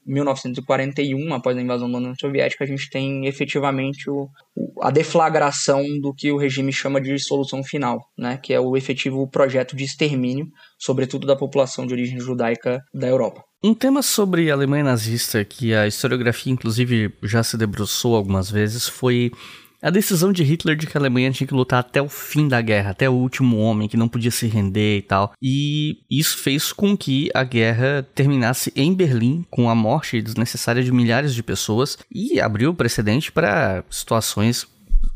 [0.06, 4.28] 1941, após a invasão da União Soviética, a gente tem efetivamente o,
[4.80, 9.26] a deflagração do que o regime chama de solução final, né, que é o efetivo
[9.28, 10.46] projeto de extermínio,
[10.78, 12.41] sobretudo da população de origem judaica
[12.92, 13.42] da Europa.
[13.64, 18.88] Um tema sobre a Alemanha nazista que a historiografia inclusive já se debruçou algumas vezes
[18.88, 19.30] foi
[19.82, 22.60] a decisão de Hitler de que a Alemanha tinha que lutar até o fim da
[22.60, 25.32] guerra, até o último homem, que não podia se render e tal.
[25.42, 30.92] E isso fez com que a guerra terminasse em Berlim, com a morte desnecessária de
[30.92, 34.68] milhares de pessoas, e abriu precedente para situações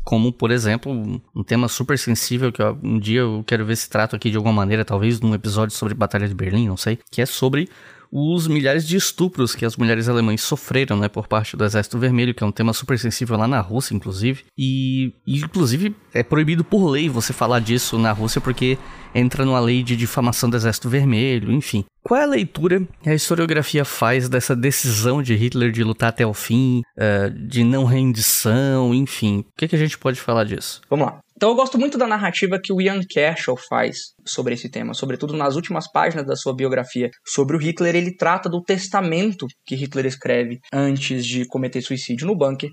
[0.07, 4.15] como, por exemplo, um tema super sensível que um dia eu quero ver se trato
[4.15, 7.25] aqui de alguma maneira, talvez num episódio sobre Batalha de Berlim, não sei, que é
[7.25, 7.67] sobre
[8.11, 12.33] os milhares de estupros que as mulheres alemãs sofreram, né, por parte do Exército Vermelho,
[12.33, 14.45] que é um tema super sensível lá na Rússia, inclusive.
[14.57, 18.77] E, inclusive, é proibido por lei você falar disso na Rússia, porque
[19.13, 21.85] entra numa lei de difamação do Exército Vermelho, enfim.
[22.03, 26.25] Qual é a leitura que a historiografia faz dessa decisão de Hitler de lutar até
[26.25, 29.39] o fim, uh, de não rendição, enfim?
[29.39, 30.81] O que, que a gente pode falar disso?
[30.89, 31.19] Vamos lá.
[31.37, 35.37] Então eu gosto muito da narrativa que o Ian Kershaw faz sobre esse tema, sobretudo
[35.37, 40.07] nas últimas páginas da sua biografia sobre o Hitler, ele trata do testamento que Hitler
[40.07, 42.71] escreve antes de cometer suicídio no bunker,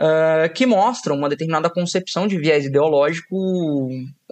[0.00, 3.36] uh, que mostra uma determinada concepção de viés ideológico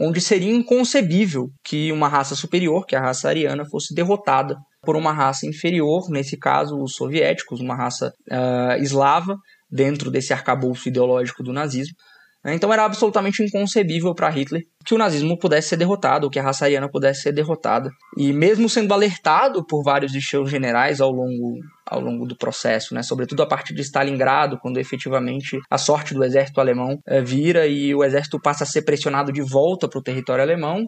[0.01, 5.13] onde seria inconcebível que uma raça superior, que a raça ariana, fosse derrotada por uma
[5.13, 9.37] raça inferior, nesse caso os soviéticos, uma raça uh, eslava,
[9.71, 11.95] dentro desse arcabouço ideológico do nazismo.
[12.45, 12.55] Né?
[12.55, 16.67] Então era absolutamente inconcebível para Hitler que o nazismo pudesse ser derrotado, que a raça
[16.67, 17.91] ariana pudesse ser derrotada.
[18.19, 22.95] E mesmo sendo alertado por vários de seus generais ao longo, ao longo do processo,
[22.95, 23.03] né?
[23.03, 27.95] sobretudo a partir de Stalingrado, quando efetivamente a sorte do exército alemão é, vira e
[27.95, 30.87] o exército passa a ser pressionado de volta para o território alemão,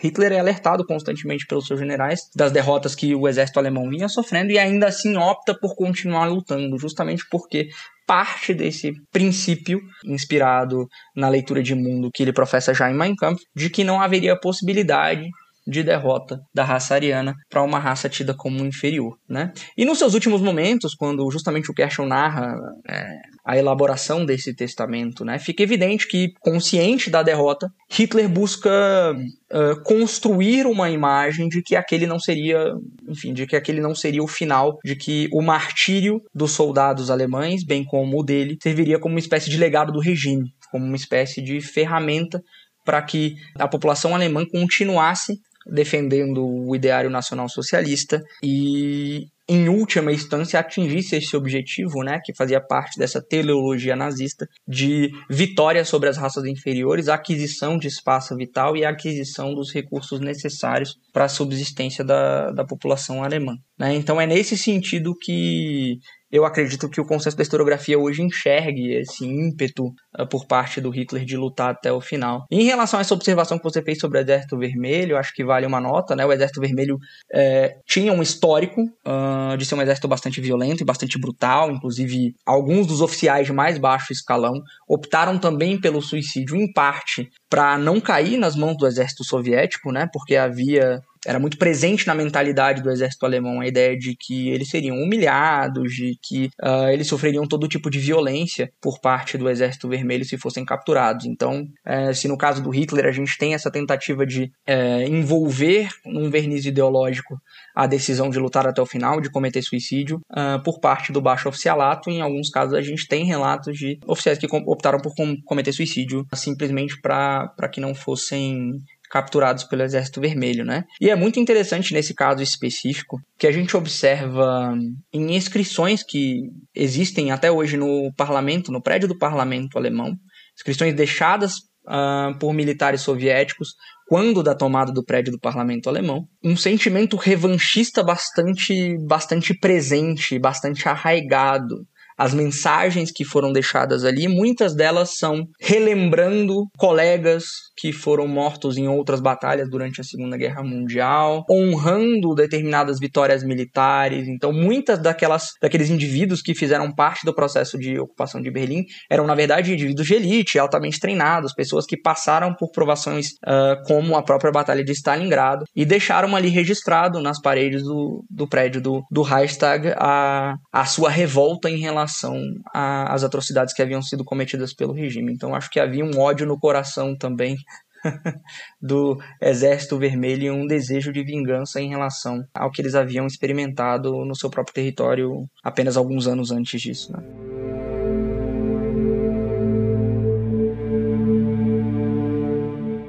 [0.00, 4.50] Hitler é alertado constantemente pelos seus generais das derrotas que o exército alemão vinha sofrendo
[4.50, 7.68] e ainda assim opta por continuar lutando, justamente porque
[8.06, 13.42] parte desse princípio, inspirado na leitura de mundo que ele professa já em Mein Kampf,
[13.54, 15.28] de que não haveria possibilidade
[15.66, 19.52] de derrota da raça ariana para uma raça tida como inferior, né?
[19.76, 22.54] E nos seus últimos momentos, quando justamente o Kershaw narra
[22.88, 28.70] é, a elaboração desse testamento, né, fica evidente que, consciente da derrota, Hitler busca
[29.12, 32.72] uh, construir uma imagem de que aquele não seria,
[33.08, 37.64] enfim, de que aquele não seria o final, de que o martírio dos soldados alemães,
[37.64, 41.42] bem como o dele, serviria como uma espécie de legado do regime, como uma espécie
[41.42, 42.40] de ferramenta
[42.84, 45.34] para que a população alemã continuasse
[45.66, 52.60] defendendo o ideário nacional socialista e em última instância atingisse esse objetivo, né, que fazia
[52.60, 58.84] parte dessa teleologia nazista de vitória sobre as raças inferiores, aquisição de espaço vital e
[58.84, 63.56] aquisição dos recursos necessários para a subsistência da, da população alemã.
[63.78, 63.94] Né?
[63.94, 65.98] Então é nesse sentido que
[66.32, 70.88] eu acredito que o consenso da historiografia hoje enxergue esse ímpeto uh, por parte do
[70.88, 72.46] Hitler de lutar até o final.
[72.50, 75.66] em relação a essa observação que você fez sobre o Exército Vermelho, acho que vale
[75.66, 76.24] uma nota, né?
[76.24, 76.98] O Exército Vermelho
[77.32, 82.34] é, tinha um histórico uh, de ser um exército bastante violento e bastante brutal, inclusive
[82.46, 84.54] alguns dos oficiais de mais baixo escalão
[84.88, 90.08] optaram também pelo suicídio, em parte para não cair nas mãos do exército soviético, né?
[90.10, 94.68] Porque havia era muito presente na mentalidade do exército alemão a ideia de que eles
[94.68, 99.88] seriam humilhados, de que uh, eles sofreriam todo tipo de violência por parte do exército
[99.88, 101.26] vermelho se fossem capturados.
[101.26, 105.88] Então, uh, se no caso do Hitler a gente tem essa tentativa de uh, envolver
[106.04, 107.40] num verniz ideológico
[107.74, 111.48] a decisão de lutar até o final, de cometer suicídio, uh, por parte do baixo
[111.48, 112.10] oficialato.
[112.10, 116.26] Em alguns casos, a gente tem relatos de oficiais que optaram por com cometer suicídio
[116.34, 118.72] simplesmente para que não fossem
[119.12, 120.84] capturados pelo Exército Vermelho, né?
[120.98, 124.74] E é muito interessante nesse caso específico que a gente observa
[125.12, 126.44] em inscrições que
[126.74, 130.14] existem até hoje no parlamento, no prédio do parlamento alemão,
[130.56, 131.56] inscrições deixadas
[131.86, 133.74] uh, por militares soviéticos
[134.08, 140.88] quando da tomada do prédio do parlamento alemão, um sentimento revanchista bastante, bastante presente, bastante
[140.88, 141.86] arraigado
[142.16, 147.44] as mensagens que foram deixadas ali, muitas delas são relembrando colegas
[147.82, 154.28] que foram mortos em outras batalhas durante a Segunda Guerra Mundial, honrando determinadas vitórias militares.
[154.28, 159.26] Então, muitas daquelas daqueles indivíduos que fizeram parte do processo de ocupação de Berlim eram,
[159.26, 164.22] na verdade, indivíduos de elite, altamente treinados, pessoas que passaram por provações uh, como a
[164.22, 169.22] própria Batalha de Stalingrado e deixaram ali registrado nas paredes do, do prédio do, do
[169.22, 172.36] Reichstag a, a sua revolta em relação relação
[172.72, 175.32] às atrocidades que haviam sido cometidas pelo regime.
[175.32, 177.56] Então acho que havia um ódio no coração também
[178.80, 184.24] do Exército Vermelho e um desejo de vingança em relação ao que eles haviam experimentado
[184.24, 187.12] no seu próprio território apenas alguns anos antes disso.
[187.12, 187.22] Né?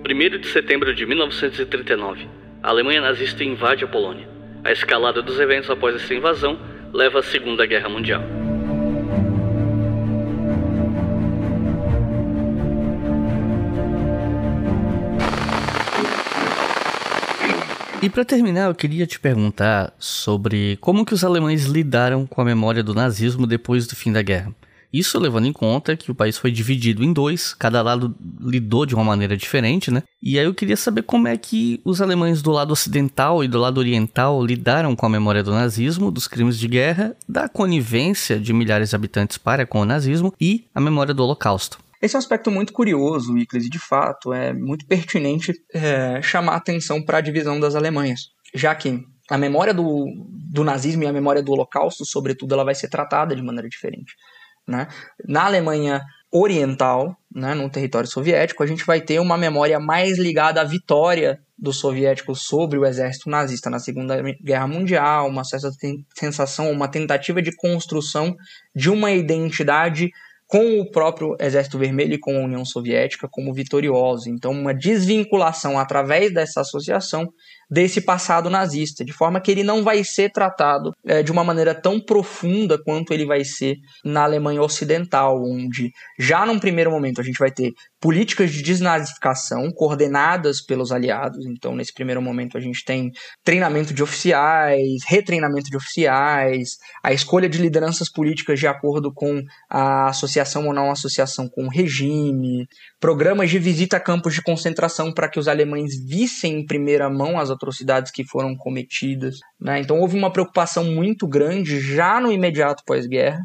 [0.04, 2.28] Primeiro de setembro de 1939,
[2.62, 4.28] a Alemanha nazista invade a Polônia.
[4.64, 6.58] A escalada dos eventos após essa invasão
[6.94, 8.43] leva à Segunda Guerra Mundial.
[18.04, 22.44] E para terminar, eu queria te perguntar sobre como que os alemães lidaram com a
[22.44, 24.54] memória do nazismo depois do fim da guerra.
[24.92, 28.94] Isso levando em conta que o país foi dividido em dois, cada lado lidou de
[28.94, 30.04] uma maneira diferente, né?
[30.22, 33.58] E aí eu queria saber como é que os alemães do lado ocidental e do
[33.58, 38.52] lado oriental lidaram com a memória do nazismo, dos crimes de guerra, da conivência de
[38.52, 41.80] milhares de habitantes para com o nazismo e a memória do Holocausto.
[42.04, 46.58] Esse é um aspecto muito curioso, Icles, e de fato é muito pertinente é, chamar
[46.58, 49.00] atenção para a divisão das Alemanhas, já que
[49.30, 50.06] a memória do,
[50.52, 54.16] do nazismo e a memória do Holocausto, sobretudo, ela vai ser tratada de maneira diferente.
[54.68, 54.86] Né?
[55.26, 60.60] Na Alemanha Oriental, né, no território soviético, a gente vai ter uma memória mais ligada
[60.60, 66.90] à vitória dos soviéticos sobre o exército nazista na Segunda Guerra Mundial, uma sensação, uma
[66.90, 68.36] tentativa de construção
[68.76, 70.12] de uma identidade
[70.54, 74.28] com o próprio Exército Vermelho e com a União Soviética como vitoriosos.
[74.28, 77.34] Então, uma desvinculação através dessa associação
[77.74, 81.74] desse passado nazista, de forma que ele não vai ser tratado é, de uma maneira
[81.74, 87.24] tão profunda quanto ele vai ser na Alemanha Ocidental, onde já num primeiro momento a
[87.24, 91.46] gente vai ter políticas de desnazificação coordenadas pelos aliados.
[91.48, 93.10] Então, nesse primeiro momento, a gente tem
[93.44, 100.10] treinamento de oficiais, retreinamento de oficiais, a escolha de lideranças políticas de acordo com a
[100.10, 102.68] associação ou não associação com o regime,
[103.04, 107.38] programas de visita a campos de concentração para que os alemães vissem em primeira mão
[107.38, 109.40] as atrocidades que foram cometidas.
[109.60, 109.82] Né?
[109.82, 113.42] Então, houve uma preocupação muito grande já no imediato pós-guerra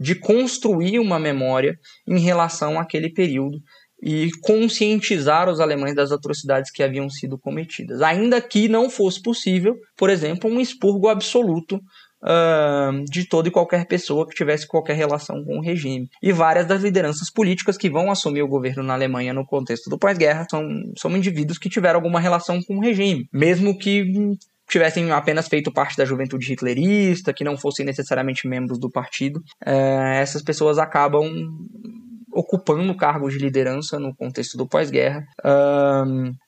[0.00, 1.78] de construir uma memória
[2.08, 3.60] em relação àquele período
[4.02, 8.00] e conscientizar os alemães das atrocidades que haviam sido cometidas.
[8.00, 11.78] Ainda que não fosse possível, por exemplo, um expurgo absoluto
[12.24, 16.08] uh, de toda e qualquer pessoa que tivesse qualquer relação com o regime.
[16.22, 19.98] E várias das lideranças políticas que vão assumir o governo na Alemanha no contexto do
[19.98, 20.62] pós-guerra são,
[20.96, 24.04] são indivíduos que tiveram alguma relação com o regime, mesmo que
[24.68, 30.14] tivessem apenas feito parte da juventude hitlerista, que não fossem necessariamente membros do partido, uh,
[30.14, 31.30] essas pessoas acabam
[32.34, 35.24] ocupando cargos de liderança no contexto do pós-guerra,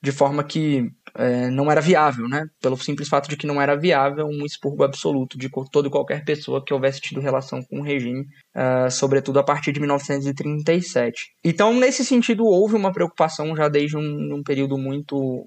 [0.02, 2.46] de forma que é, não era viável, né?
[2.60, 6.24] Pelo simples fato de que não era viável um expurgo absoluto de toda e qualquer
[6.24, 8.26] pessoa que houvesse tido relação com o regime,
[8.56, 11.32] uh, sobretudo a partir de 1937.
[11.44, 15.46] Então, nesse sentido, houve uma preocupação já desde um, um período muito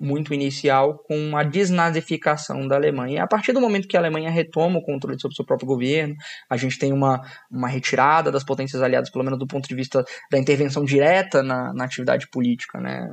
[0.00, 3.22] muito inicial com a desnazificação da Alemanha.
[3.22, 6.14] A partir do momento que a Alemanha retoma o controle sobre o seu próprio governo,
[6.50, 10.04] a gente tem uma, uma retirada das potências aliadas, pelo menos do ponto de vista
[10.30, 12.78] da intervenção direta na, na atividade política.
[12.78, 13.08] Né?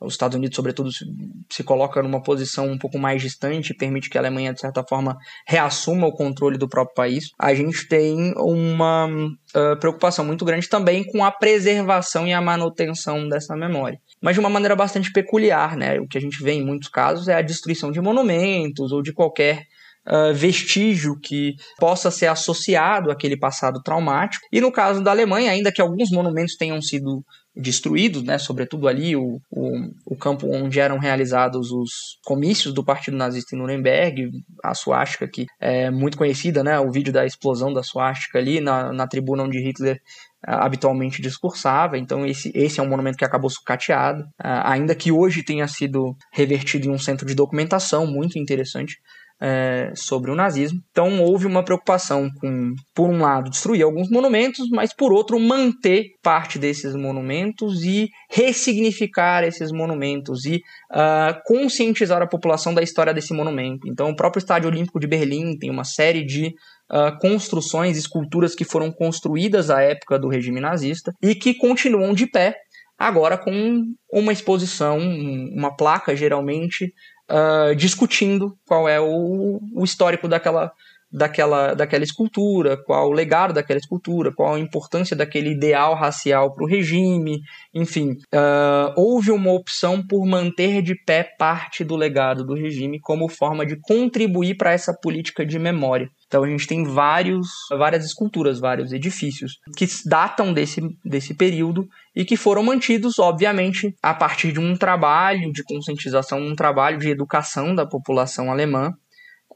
[0.00, 1.04] Os Estados Unidos, sobretudo, se,
[1.50, 4.84] se coloca numa posição um pouco mais distante e permite que a Alemanha, de certa
[4.88, 5.16] forma,
[5.46, 7.30] reassuma o controle do próprio país.
[7.38, 13.28] A gente tem uma uh, preocupação muito grande também com a preservação e a manutenção
[13.28, 13.98] dessa memória.
[14.20, 16.00] Mas de uma maneira bastante peculiar, né?
[16.00, 19.12] O que a gente vê em muitos casos é a destruição de monumentos ou de
[19.12, 19.64] qualquer
[20.08, 24.46] Uh, vestígio que possa ser associado àquele passado traumático.
[24.52, 27.24] E no caso da Alemanha, ainda que alguns monumentos tenham sido
[27.56, 28.38] destruídos, né?
[28.38, 33.58] Sobretudo ali o, o, o, campo onde eram realizados os comícios do Partido Nazista em
[33.58, 34.30] Nuremberg,
[34.62, 36.78] a suástica que é muito conhecida, né?
[36.78, 39.98] O vídeo da explosão da suástica ali na, na tribuna onde Hitler
[40.46, 45.10] ah, habitualmente discursava, então esse, esse é um monumento que acabou sucateado, uh, ainda que
[45.10, 48.96] hoje tenha sido revertido em um centro de documentação muito interessante,
[49.40, 50.80] é, sobre o nazismo.
[50.90, 56.06] Então houve uma preocupação com, por um lado, destruir alguns monumentos, mas por outro, manter
[56.22, 60.56] parte desses monumentos e ressignificar esses monumentos e
[60.90, 63.88] uh, conscientizar a população da história desse monumento.
[63.88, 66.52] Então, o próprio Estádio Olímpico de Berlim tem uma série de
[66.88, 72.30] Uh, construções, esculturas que foram construídas à época do regime nazista e que continuam de
[72.30, 72.54] pé,
[72.96, 73.82] agora com
[74.12, 76.92] uma exposição, uma placa geralmente
[77.30, 80.72] uh, discutindo qual é o, o histórico daquela,
[81.12, 86.64] daquela, daquela escultura, qual o legado daquela escultura, qual a importância daquele ideal racial para
[86.64, 87.40] o regime,
[87.74, 88.12] enfim.
[88.34, 93.64] Uh, houve uma opção por manter de pé parte do legado do regime como forma
[93.64, 96.08] de contribuir para essa política de memória.
[96.26, 102.24] Então a gente tem vários, várias esculturas, vários edifícios que datam desse, desse período e
[102.24, 107.74] que foram mantidos, obviamente, a partir de um trabalho de conscientização, um trabalho de educação
[107.74, 108.92] da população alemã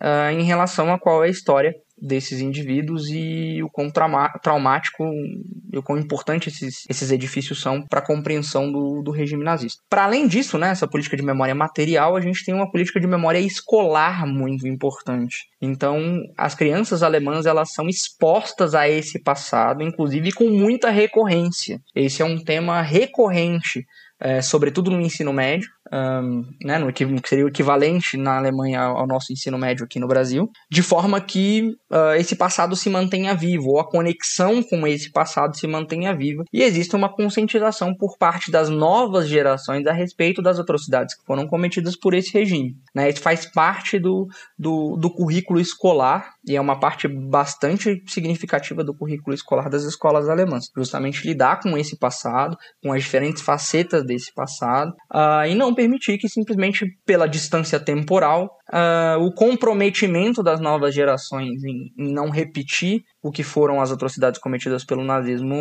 [0.02, 3.90] uh, em relação a qual é a história desses indivíduos e o quão
[4.42, 5.04] traumático
[5.70, 9.82] e o quão importante esses, esses edifícios são para a compreensão do, do regime nazista.
[9.88, 13.06] Para além disso, né, essa política de memória material, a gente tem uma política de
[13.06, 15.36] memória escolar muito importante.
[15.60, 16.00] Então,
[16.38, 21.78] as crianças alemãs elas são expostas a esse passado, inclusive com muita recorrência.
[21.94, 23.84] Esse é um tema recorrente
[24.20, 29.06] é, sobretudo no ensino médio, um, né, no que seria o equivalente na Alemanha ao
[29.06, 33.70] nosso ensino médio aqui no Brasil, de forma que uh, esse passado se mantenha vivo,
[33.70, 38.50] ou a conexão com esse passado se mantenha viva, e existe uma conscientização por parte
[38.50, 42.76] das novas gerações a respeito das atrocidades que foram cometidas por esse regime.
[42.94, 43.08] Né?
[43.08, 44.26] Isso faz parte do,
[44.58, 50.28] do, do currículo escolar, e é uma parte bastante significativa do currículo escolar das escolas
[50.28, 55.74] alemãs, justamente lidar com esse passado, com as diferentes facetas desse passado, uh, e não
[55.74, 62.30] permitir que simplesmente pela distância temporal uh, o comprometimento das novas gerações em, em, não
[62.30, 65.56] repetir o que foram as atrocidades cometidas pelo nazismo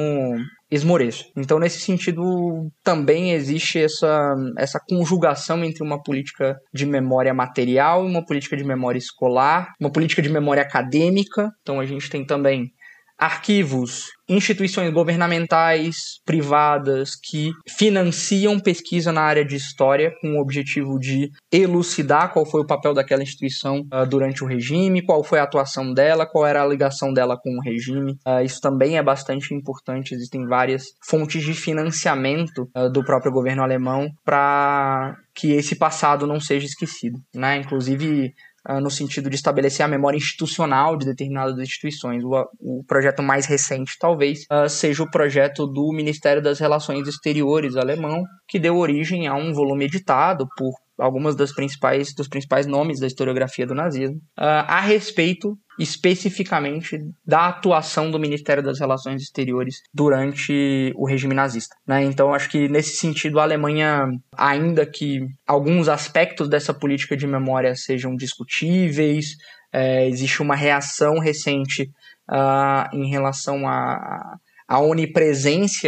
[0.71, 1.25] esmoreça.
[1.35, 8.25] Então, nesse sentido, também existe essa, essa conjugação entre uma política de memória material uma
[8.25, 11.49] política de memória escolar, uma política de memória acadêmica.
[11.61, 12.71] Então, a gente tem também
[13.19, 21.29] arquivos, instituições governamentais, privadas que financiam pesquisa na área de história com o objetivo de
[21.51, 25.93] elucidar qual foi o papel daquela instituição uh, durante o regime, qual foi a atuação
[25.93, 28.13] dela, qual era a ligação dela com o regime.
[28.25, 30.13] Uh, isso também é bastante importante.
[30.13, 36.39] Existem várias fontes de financiamento uh, do próprio governo alemão para que esse passado não
[36.39, 37.17] seja esquecido.
[37.33, 37.57] Né?
[37.57, 38.33] Inclusive,
[38.81, 42.23] no sentido de estabelecer a memória institucional de determinadas instituições.
[42.23, 47.75] O, o projeto mais recente, talvez, uh, seja o projeto do Ministério das Relações Exteriores
[47.75, 52.99] alemão, que deu origem a um volume editado por algumas das principais dos principais nomes
[52.99, 59.81] da historiografia do nazismo uh, a respeito especificamente da atuação do Ministério das Relações Exteriores
[59.93, 61.75] durante o regime nazista.
[61.87, 62.03] Né?
[62.03, 67.73] Então, acho que nesse sentido, a Alemanha, ainda que alguns aspectos dessa política de memória
[67.75, 69.37] sejam discutíveis,
[69.71, 71.89] é, existe uma reação recente
[72.29, 74.37] uh, em relação à,
[74.67, 74.79] à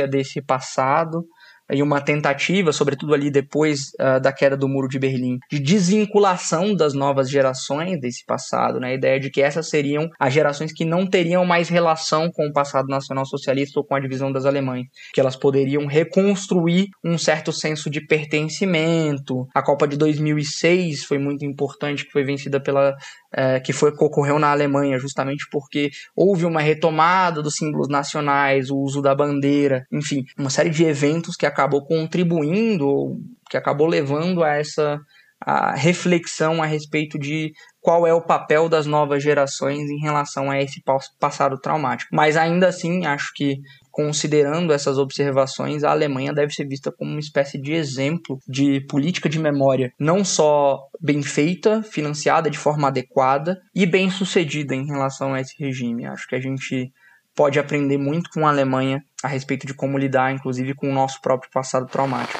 [0.08, 1.26] desse passado
[1.72, 6.76] e uma tentativa, sobretudo ali depois uh, da queda do Muro de Berlim, de desvinculação
[6.76, 8.90] das novas gerações desse passado, né?
[8.90, 12.54] a ideia de que essas seriam as gerações que não teriam mais relação com o
[12.54, 17.52] passado nacional socialista ou com a divisão das Alemanhas, que elas poderiam reconstruir um certo
[17.52, 19.48] senso de pertencimento.
[19.54, 22.96] A Copa de 2006 foi muito importante, que foi vencida pela
[23.34, 28.70] é, que foi que ocorreu na Alemanha, justamente porque houve uma retomada dos símbolos nacionais,
[28.70, 33.20] o uso da bandeira, enfim, uma série de eventos que acabou contribuindo,
[33.50, 35.00] que acabou levando a essa
[35.44, 37.52] a reflexão a respeito de
[37.82, 40.84] qual é o papel das novas gerações em relação a esse
[41.20, 42.16] passado traumático.
[42.16, 43.58] Mas ainda assim, acho que
[43.90, 49.28] considerando essas observações, a Alemanha deve ser vista como uma espécie de exemplo de política
[49.28, 55.34] de memória, não só bem feita, financiada de forma adequada e bem sucedida em relação
[55.34, 56.06] a esse regime.
[56.06, 56.92] Acho que a gente
[57.36, 61.22] pode aprender muito com a Alemanha a respeito de como lidar, inclusive, com o nosso
[61.22, 62.40] próprio passado traumático.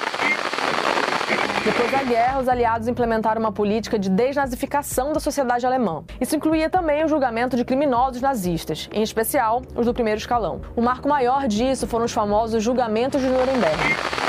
[1.64, 6.04] Depois da guerra, os aliados implementaram uma política de desnazificação da sociedade alemã.
[6.20, 10.62] Isso incluía também o julgamento de criminosos nazistas, em especial os do primeiro escalão.
[10.76, 14.21] O marco maior disso foram os famosos julgamentos de Nuremberg.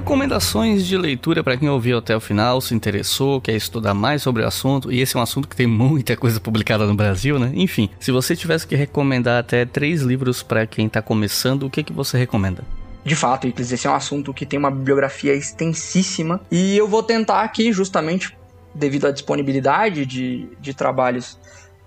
[0.00, 4.42] Recomendações de leitura para quem ouviu até o final, se interessou, quer estudar mais sobre
[4.42, 7.52] o assunto, e esse é um assunto que tem muita coisa publicada no Brasil, né?
[7.52, 11.82] Enfim, se você tivesse que recomendar até três livros para quem está começando, o que,
[11.82, 12.64] que você recomenda?
[13.04, 17.02] De fato, Iclis, esse é um assunto que tem uma bibliografia extensíssima e eu vou
[17.02, 18.34] tentar aqui, justamente
[18.74, 21.38] devido à disponibilidade de, de trabalhos,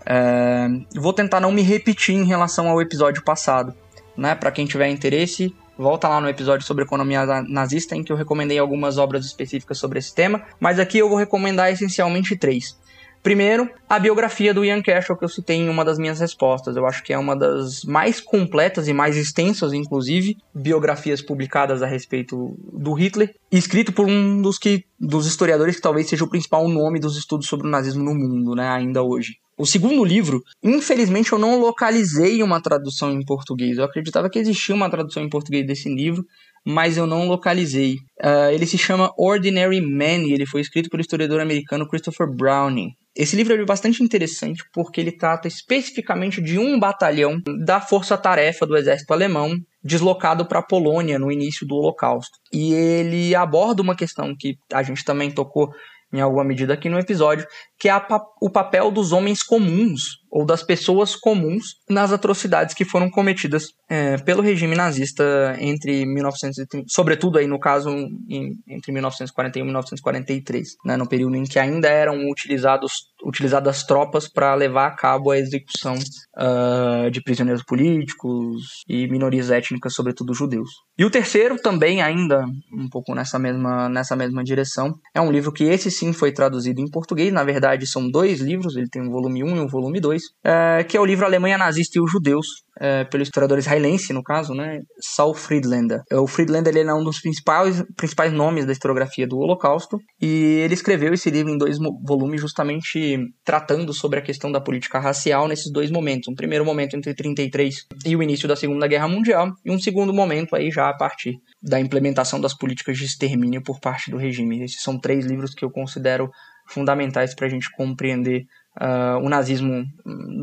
[0.06, 3.74] é, vou tentar não me repetir em relação ao episódio passado.
[4.16, 4.36] Né?
[4.36, 5.52] Para quem tiver interesse,
[5.84, 10.00] Volta lá no episódio sobre economia nazista, em que eu recomendei algumas obras específicas sobre
[10.00, 12.80] esse tema, mas aqui eu vou recomendar essencialmente três.
[13.24, 16.76] Primeiro, a biografia do Ian Cashel, que eu citei em uma das minhas respostas.
[16.76, 21.88] Eu acho que é uma das mais completas e mais extensas, inclusive, biografias publicadas a
[21.88, 26.68] respeito do Hitler, escrito por um dos, que, dos historiadores que talvez seja o principal
[26.68, 29.38] nome dos estudos sobre o nazismo no mundo, né, ainda hoje.
[29.56, 33.78] O segundo livro, infelizmente eu não localizei uma tradução em português.
[33.78, 36.26] Eu acreditava que existia uma tradução em português desse livro,
[36.66, 37.96] mas eu não localizei.
[38.22, 42.92] Uh, ele se chama Ordinary Man e ele foi escrito pelo historiador americano Christopher Browning.
[43.16, 48.76] Esse livro é bastante interessante porque ele trata especificamente de um batalhão da força-tarefa do
[48.76, 52.40] exército alemão deslocado para a Polônia no início do Holocausto.
[52.52, 55.70] E ele aborda uma questão que a gente também tocou
[56.12, 57.48] em alguma medida aqui no episódio,
[57.80, 57.96] que é
[58.40, 64.18] o papel dos homens comuns ou das pessoas comuns nas atrocidades que foram cometidas é,
[64.18, 65.24] pelo regime nazista
[65.60, 67.90] entre 1930, sobretudo aí no caso
[68.28, 74.28] em, entre 1941 e 1943, né, no período em que ainda eram utilizados utilizadas tropas
[74.28, 80.70] para levar a cabo a execução uh, de prisioneiros políticos e minorias étnicas, sobretudo judeus.
[80.98, 82.44] E o terceiro também ainda
[82.74, 86.82] um pouco nessa mesma nessa mesma direção é um livro que esse sim foi traduzido
[86.82, 90.00] em português, na verdade são dois livros, ele tem um volume 1 e um volume
[90.00, 92.46] 2, é, que é o livro Alemanha Nazista e os Judeus,
[92.80, 96.02] é, pelo historiador israelense, no caso, né, Saul Friedlander.
[96.12, 100.62] É, o Friedlander ele é um dos principais, principais nomes da historiografia do Holocausto, e
[100.64, 105.48] ele escreveu esse livro em dois volumes justamente tratando sobre a questão da política racial
[105.48, 106.28] nesses dois momentos.
[106.28, 110.14] Um primeiro momento entre 33 e o início da Segunda Guerra Mundial, e um segundo
[110.14, 114.64] momento aí já a partir da implementação das políticas de extermínio por parte do regime.
[114.64, 116.30] Esses são três livros que eu considero
[116.68, 118.46] fundamentais para a gente compreender
[118.82, 119.86] uh, o nazismo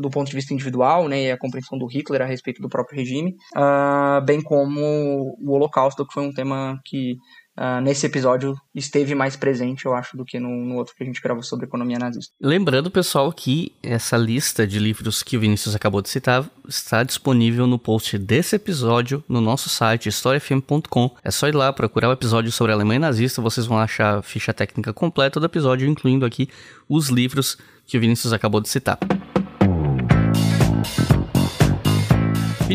[0.01, 2.97] do ponto de vista individual, né, e a compreensão do Hitler a respeito do próprio
[2.97, 7.17] regime, uh, bem como o Holocausto, que foi um tema que
[7.61, 11.05] Uh, nesse episódio esteve mais presente, eu acho, do que no, no, outro que a
[11.05, 12.33] gente gravou sobre economia nazista.
[12.41, 17.67] Lembrando, pessoal, que essa lista de livros que o Vinícius acabou de citar está disponível
[17.67, 21.15] no post desse episódio no nosso site historiafm.com.
[21.23, 24.21] É só ir lá procurar o episódio sobre a Alemanha nazista, vocês vão achar a
[24.23, 26.49] ficha técnica completa do episódio, incluindo aqui
[26.89, 28.97] os livros que o Vinícius acabou de citar.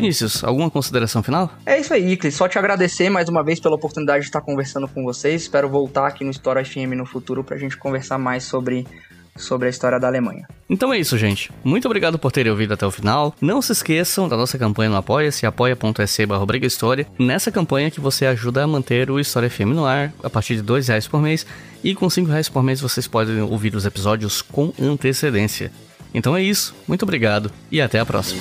[0.01, 1.51] Vinícius, alguma consideração final?
[1.65, 2.35] É isso aí, Iclis.
[2.35, 5.43] Só te agradecer mais uma vez pela oportunidade de estar conversando com vocês.
[5.43, 8.87] Espero voltar aqui no História FM no futuro para a gente conversar mais sobre
[9.39, 10.49] sobre a história da Alemanha.
[10.69, 11.51] Então é isso, gente.
[11.63, 13.35] Muito obrigado por terem ouvido até o final.
[13.41, 16.27] Não se esqueçam da nossa campanha no Apoia-se, apoia.se
[16.63, 17.07] História.
[17.19, 20.63] Nessa campanha que você ajuda a manter o História FM no ar a partir de
[20.63, 21.47] dois reais por mês.
[21.85, 25.71] E com cinco reais por mês vocês podem ouvir os episódios com antecedência.
[26.13, 26.75] Então é isso.
[26.89, 28.41] Muito obrigado e até a próxima.